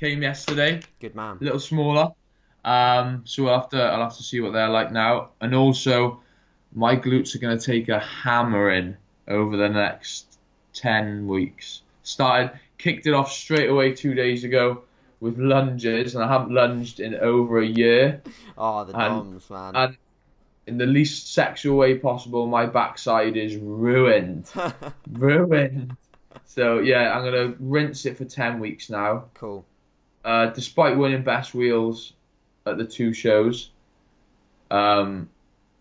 came 0.00 0.22
yesterday. 0.22 0.80
Good 1.00 1.14
man. 1.14 1.36
a 1.38 1.44
little 1.44 1.60
smaller. 1.60 2.12
Um, 2.64 3.22
so 3.26 3.44
we'll 3.44 3.52
have 3.60 3.68
to 3.70 3.82
I'll 3.82 4.00
have 4.04 4.16
to 4.16 4.22
see 4.22 4.40
what 4.40 4.54
they're 4.54 4.70
like 4.70 4.90
now. 4.90 5.30
And 5.42 5.54
also, 5.54 6.22
my 6.74 6.96
glutes 6.96 7.34
are 7.34 7.40
going 7.40 7.58
to 7.58 7.64
take 7.64 7.90
a 7.90 7.98
hammering 7.98 8.96
over 9.28 9.58
the 9.58 9.68
next 9.68 10.38
ten 10.72 11.26
weeks. 11.26 11.82
Started 12.04 12.58
kicked 12.78 13.06
it 13.06 13.12
off 13.12 13.30
straight 13.30 13.68
away 13.68 13.92
two 13.92 14.14
days 14.14 14.44
ago 14.44 14.84
with 15.20 15.38
lunges, 15.38 16.14
and 16.14 16.24
I 16.24 16.28
haven't 16.28 16.52
lunged 16.54 17.00
in 17.00 17.14
over 17.16 17.60
a 17.60 17.66
year. 17.66 18.22
Oh, 18.56 18.84
the 18.84 18.96
And- 18.96 19.14
DOMs, 19.30 19.50
man. 19.50 19.76
and- 19.76 19.96
In 20.66 20.78
the 20.78 20.86
least 20.86 21.34
sexual 21.34 21.76
way 21.76 21.98
possible, 21.98 22.46
my 22.46 22.66
backside 22.66 23.36
is 23.36 23.56
ruined, 23.56 24.48
ruined. 25.12 25.96
So 26.44 26.78
yeah, 26.78 27.16
I'm 27.16 27.24
gonna 27.24 27.54
rinse 27.58 28.06
it 28.06 28.16
for 28.16 28.24
ten 28.24 28.60
weeks 28.60 28.88
now. 28.90 29.24
cool. 29.34 29.64
Uh, 30.24 30.46
despite 30.46 30.96
winning 30.96 31.24
best 31.24 31.52
wheels 31.52 32.12
at 32.64 32.78
the 32.78 32.84
two 32.84 33.12
shows, 33.12 33.70
um, 34.70 35.28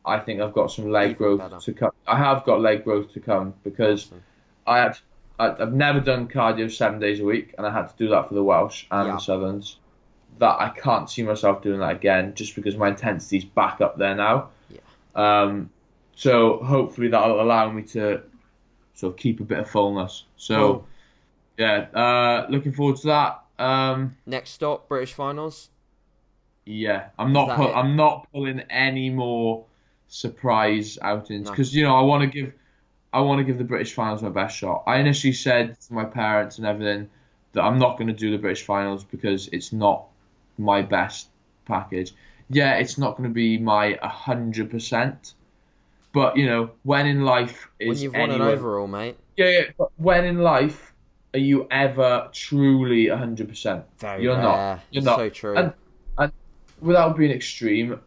I 0.03 0.17
think 0.19 0.41
I've 0.41 0.53
got 0.53 0.71
some 0.71 0.89
leg 0.89 1.11
Even 1.11 1.17
growth 1.17 1.39
better. 1.39 1.59
to 1.59 1.73
come. 1.73 1.91
I 2.07 2.17
have 2.17 2.43
got 2.43 2.59
leg 2.61 2.83
growth 2.83 3.13
to 3.13 3.19
come 3.19 3.53
because 3.63 4.05
Awesome. 4.07 4.23
I 4.67 4.77
had 4.79 4.97
I've 5.39 5.73
never 5.73 5.99
done 5.99 6.27
cardio 6.27 6.71
seven 6.71 6.99
days 6.99 7.19
a 7.19 7.23
week, 7.25 7.55
and 7.57 7.65
I 7.65 7.71
had 7.71 7.87
to 7.89 7.93
do 7.97 8.09
that 8.09 8.27
for 8.27 8.35
the 8.35 8.43
Welsh 8.43 8.85
and 8.91 9.07
Yeah. 9.07 9.13
the 9.15 9.19
Southerns. 9.19 9.77
That 10.39 10.59
I 10.59 10.69
can't 10.69 11.09
see 11.09 11.23
myself 11.23 11.61
doing 11.61 11.79
that 11.81 11.91
again, 11.95 12.33
just 12.35 12.55
because 12.55 12.75
my 12.77 12.89
intensity's 12.89 13.45
back 13.45 13.81
up 13.81 13.97
there 13.97 14.15
now. 14.15 14.49
Yeah. 15.15 15.41
Um, 15.41 15.69
so 16.15 16.63
hopefully 16.63 17.07
that'll 17.07 17.41
allow 17.41 17.69
me 17.71 17.83
to 17.83 18.21
sort 18.93 19.13
of 19.13 19.17
keep 19.17 19.39
a 19.39 19.43
bit 19.43 19.59
of 19.59 19.69
fullness. 19.69 20.25
So 20.37 20.55
Cool. 20.55 20.87
yeah, 21.57 21.77
uh, 21.93 22.45
looking 22.49 22.71
forward 22.73 22.97
to 22.97 23.07
that. 23.07 23.41
Um, 23.57 24.15
Next 24.25 24.51
stop, 24.51 24.87
British 24.87 25.13
finals. 25.13 25.69
yeah, 26.65 27.09
I'm 27.17 27.33
not. 27.33 27.55
Pull. 27.55 27.73
I'm 27.73 27.95
not 27.95 28.27
pulling 28.33 28.59
any 28.69 29.09
more 29.09 29.65
surprise 30.07 30.97
outings 31.01 31.45
No. 31.45 31.51
because 31.51 31.73
you 31.75 31.83
know 31.83 31.95
I 31.95 32.01
want 32.01 32.21
to 32.23 32.27
give. 32.27 32.53
I 33.13 33.19
want 33.21 33.39
to 33.39 33.43
give 33.43 33.57
the 33.57 33.63
British 33.65 33.93
finals 33.93 34.21
my 34.23 34.29
best 34.29 34.55
shot. 34.57 34.83
I 34.87 34.97
initially 34.97 35.33
said 35.33 35.79
to 35.81 35.93
my 35.93 36.05
parents 36.05 36.57
and 36.59 36.65
everything 36.67 37.09
that 37.53 37.61
I'm 37.61 37.77
not 37.77 37.97
going 37.97 38.07
to 38.07 38.13
do 38.13 38.31
the 38.31 38.37
British 38.37 38.63
finals 38.63 39.03
because 39.03 39.49
it's 39.51 39.73
not 39.73 40.05
my 40.57 40.81
best 40.81 41.27
package. 41.65 42.13
Yeah, 42.51 42.75
it's 42.75 42.97
not 42.97 43.17
going 43.17 43.29
to 43.29 43.33
be 43.33 43.57
my 43.57 43.97
hundred 44.01 44.69
percent. 44.69 45.33
But 46.13 46.35
you 46.37 46.45
know, 46.45 46.71
when 46.83 47.07
in 47.07 47.23
life 47.23 47.69
When 47.79 47.89
is 47.91 48.03
you've 48.03 48.13
won 48.13 48.23
an 48.23 48.31
anyone- 48.31 48.51
overall, 48.53 48.87
mate. 48.87 49.17
yeah, 49.37 49.49
yeah, 49.49 49.63
but 49.77 49.89
when 49.97 50.25
in 50.25 50.39
life 50.39 50.93
are 51.33 51.39
you 51.39 51.67
ever 51.71 52.29
truly 52.33 53.07
hundred 53.07 53.47
percent? 53.47 53.85
Very 53.99 54.23
You're 54.23 54.33
rare. 54.35 54.43
not. 54.43 54.79
You're 54.91 55.03
not. 55.03 55.17
so 55.17 55.29
true. 55.29 55.55
And 55.57 55.73
and 56.17 56.31
without 56.81 57.15
being 57.17 57.31
extreme, 57.31 57.99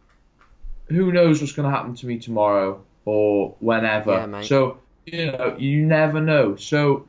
who 0.89 1.11
knows 1.11 1.41
what's 1.41 1.53
going 1.53 1.67
to 1.69 1.75
happen 1.75 1.95
to 1.95 2.05
me 2.05 2.19
tomorrow 2.19 2.83
or 3.05 3.55
whenever? 3.59 4.11
Yeah, 4.11 4.25
mate. 4.27 4.45
So 4.45 4.77
you 5.07 5.31
know, 5.31 5.55
you 5.57 5.83
never 5.85 6.21
know. 6.21 6.55
So 6.57 7.07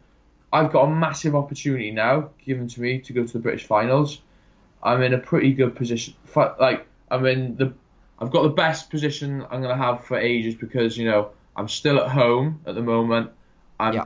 I've 0.53 0.73
got 0.73 0.85
a 0.85 0.91
massive 0.95 1.35
opportunity 1.37 1.91
now 1.91 2.31
given 2.45 2.69
to 2.69 2.81
me 2.81 3.01
to 3.01 3.13
go 3.13 3.27
to 3.27 3.33
the 3.35 3.39
British 3.39 3.65
finals. 3.67 4.21
I'm 4.83 5.03
in 5.03 5.13
a 5.13 5.19
pretty 5.19 5.53
good 5.53 5.75
position. 5.77 6.15
Like 6.35 6.87
I'm 7.11 7.25
in 7.27 7.57
the, 7.57 7.73
I've 8.19 8.31
got 8.31 8.43
the 8.43 8.51
best 8.51 8.91
position 8.91 9.43
I'm 9.43 9.63
going 9.63 9.77
to 9.77 9.83
have 9.83 10.05
for 10.05 10.19
ages 10.19 10.55
because 10.55 10.97
you 10.97 11.07
know 11.07 11.31
I'm 11.55 11.69
still 11.69 11.99
at 12.01 12.11
home 12.11 12.61
at 12.67 12.75
the 12.75 12.83
moment. 12.83 13.31
I'm 13.79 13.95
Yeah. 13.95 14.05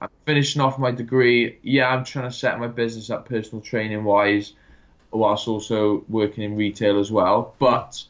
I'm 0.00 0.08
finishing 0.26 0.62
off 0.62 0.78
my 0.78 0.90
degree. 0.90 1.58
Yeah, 1.62 1.88
I'm 1.88 2.04
trying 2.04 2.30
to 2.30 2.34
set 2.34 2.58
my 2.58 2.68
business 2.68 3.10
up 3.10 3.28
personal 3.28 3.60
training 3.60 4.02
wise, 4.04 4.54
whilst 5.10 5.46
also 5.46 6.04
working 6.08 6.44
in 6.44 6.56
retail 6.56 6.98
as 6.98 7.10
well. 7.10 7.54
But 7.58 8.02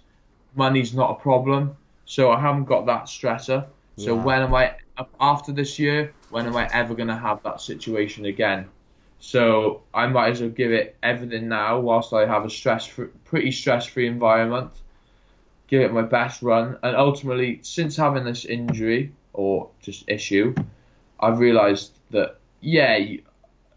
money's 0.55 0.95
not 0.95 1.11
a 1.11 1.15
problem, 1.15 1.77
so 2.05 2.31
I 2.31 2.41
haven't 2.41 2.65
got 2.65 2.87
that 2.87 3.05
stressor. 3.05 3.67
So 3.97 4.15
Yeah. 4.15 4.23
when 4.23 4.43
am 4.43 4.55
I 4.55 4.77
after 5.19 5.53
this 5.53 5.79
year? 5.79 6.15
When 6.29 6.47
am 6.47 6.57
I 6.57 6.71
ever 6.73 6.95
going 6.95 7.09
to 7.09 7.17
have 7.17 7.43
that 7.43 7.61
situation 7.61 8.25
again? 8.25 8.69
So 9.21 9.83
I 9.93 10.07
might 10.07 10.31
as 10.31 10.41
well 10.41 10.51
give 10.51 10.73
it 10.73 10.97
everything 11.03 11.49
now, 11.49 11.79
whilst 11.79 12.13
I 12.13 12.27
have 12.27 12.45
a 12.45 12.51
stress, 12.51 12.91
pretty 13.25 13.53
stress-free 13.53 14.07
environment. 14.07 14.71
Give 15.69 15.83
it 15.83 15.93
my 15.93 16.03
best 16.03 16.43
run, 16.43 16.79
and 16.83 16.97
ultimately, 16.97 17.61
since 17.63 17.97
having 17.97 18.25
this 18.25 18.45
injury 18.45 19.13
or 19.33 19.69
just 19.83 20.09
issue, 20.09 20.55
I've 21.21 21.39
realised 21.39 21.93
that 22.11 22.39
yeah, 22.61 22.99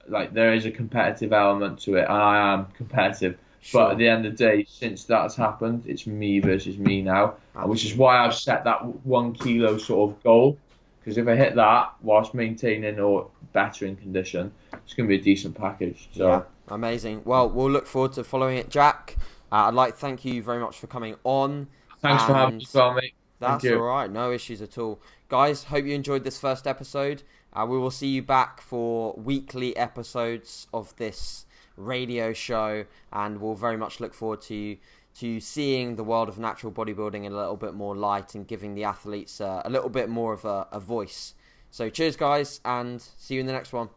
like 0.08 0.34
there 0.34 0.53
is 0.53 0.65
a 0.65 0.71
competitive 0.71 1.34
element 1.34 1.79
to 1.79 1.95
it, 1.97 2.06
and 2.06 2.12
I 2.12 2.53
am 2.53 2.65
competitive. 2.77 3.38
Sure. 3.62 3.82
But 3.82 3.91
at 3.91 3.97
the 3.97 4.08
end 4.08 4.25
of 4.25 4.36
the 4.36 4.43
day, 4.43 4.65
since 4.67 5.03
that's 5.03 5.36
happened, 5.36 5.84
it's 5.86 6.08
me 6.08 6.39
versus 6.39 6.77
me 6.77 7.01
now, 7.01 7.36
and 7.56 7.69
which 7.69 7.86
is 7.86 7.95
why 7.95 8.17
I've 8.17 8.36
set 8.36 8.63
that 8.63 8.84
one 9.06 9.34
kilo 9.34 9.77
sort 9.77 10.10
of 10.10 10.23
goal. 10.23 10.58
Because 11.04 11.18
if 11.18 11.28
I 11.28 11.36
hit 11.36 11.56
that 11.56 11.94
whilst 12.02 12.34
maintaining 12.34 12.98
or 13.00 13.30
bettering 13.52 13.98
condition, 13.98 14.54
it's 14.72 14.94
going 14.94 15.10
to 15.10 15.16
be 15.16 15.20
a 15.20 15.24
decent 15.24 15.56
package. 15.56 16.10
So 16.13 16.28
Yeah, 16.28 16.42
amazing. 16.70 17.24
Well, 17.26 17.50
we'll 17.50 17.70
look 17.70 17.88
forward 17.88 18.13
to 18.13 18.24
following 18.24 18.58
it, 18.58 18.70
Jack. 18.70 19.18
Uh, 19.52 19.68
I'd 19.68 19.74
like 19.74 19.96
to 19.96 20.00
thank 20.00 20.24
you 20.24 20.42
very 20.42 20.60
much 20.60 20.78
for 20.78 20.88
coming 20.88 21.16
on. 21.24 21.68
thanks 22.00 22.24
for 22.24 22.34
having 22.34 22.58
me, 22.58 22.68
well, 22.74 22.94
mate. 22.94 23.13
That's 23.39 23.63
you. 23.66 23.76
all 23.76 23.84
right. 23.84 24.10
No 24.10 24.32
issues 24.32 24.62
at 24.62 24.78
all. 24.78 25.02
Guys, 25.28 25.66
hope 25.66 25.86
you 25.86 25.94
enjoyed 25.94 26.24
this 26.24 26.39
first 26.39 26.66
episode. 26.66 27.24
Uh, 27.52 27.66
we 27.68 27.78
will 27.78 27.92
see 27.92 28.08
you 28.08 28.22
back 28.22 28.62
for 28.62 29.13
weekly 29.18 29.76
episodes 29.76 30.68
of 30.74 30.96
this 30.96 31.46
radio 31.76 32.34
show, 32.34 32.86
and 33.12 33.42
we'll 33.42 33.56
very 33.56 33.78
much 33.78 34.00
look 34.00 34.13
forward 34.13 34.42
to 34.44 34.78
to 35.19 35.39
seeing 35.39 35.95
the 35.95 36.04
world 36.04 36.30
of 36.30 36.39
natural 36.39 36.71
bodybuilding 36.71 37.23
in 37.23 37.32
a 37.32 37.36
little 37.36 37.58
bit 37.58 37.73
more 37.73 37.95
light 37.95 38.36
and 38.36 38.47
giving 38.47 38.73
the 38.73 38.84
athletes 38.84 39.39
uh, 39.39 39.62
a 39.63 39.69
little 39.69 39.89
bit 39.89 40.10
more 40.10 40.34
of 40.34 40.45
a, 40.45 40.67
a 40.71 40.80
voice. 40.80 41.36
So, 41.69 41.89
cheers, 41.89 42.15
guys, 42.15 42.62
and 42.65 43.02
see 43.02 43.36
you 43.36 43.39
in 43.39 43.45
the 43.45 43.54
next 43.54 43.73
one. 43.73 43.89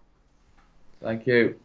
Thank 1.00 1.26
you. 1.26 1.58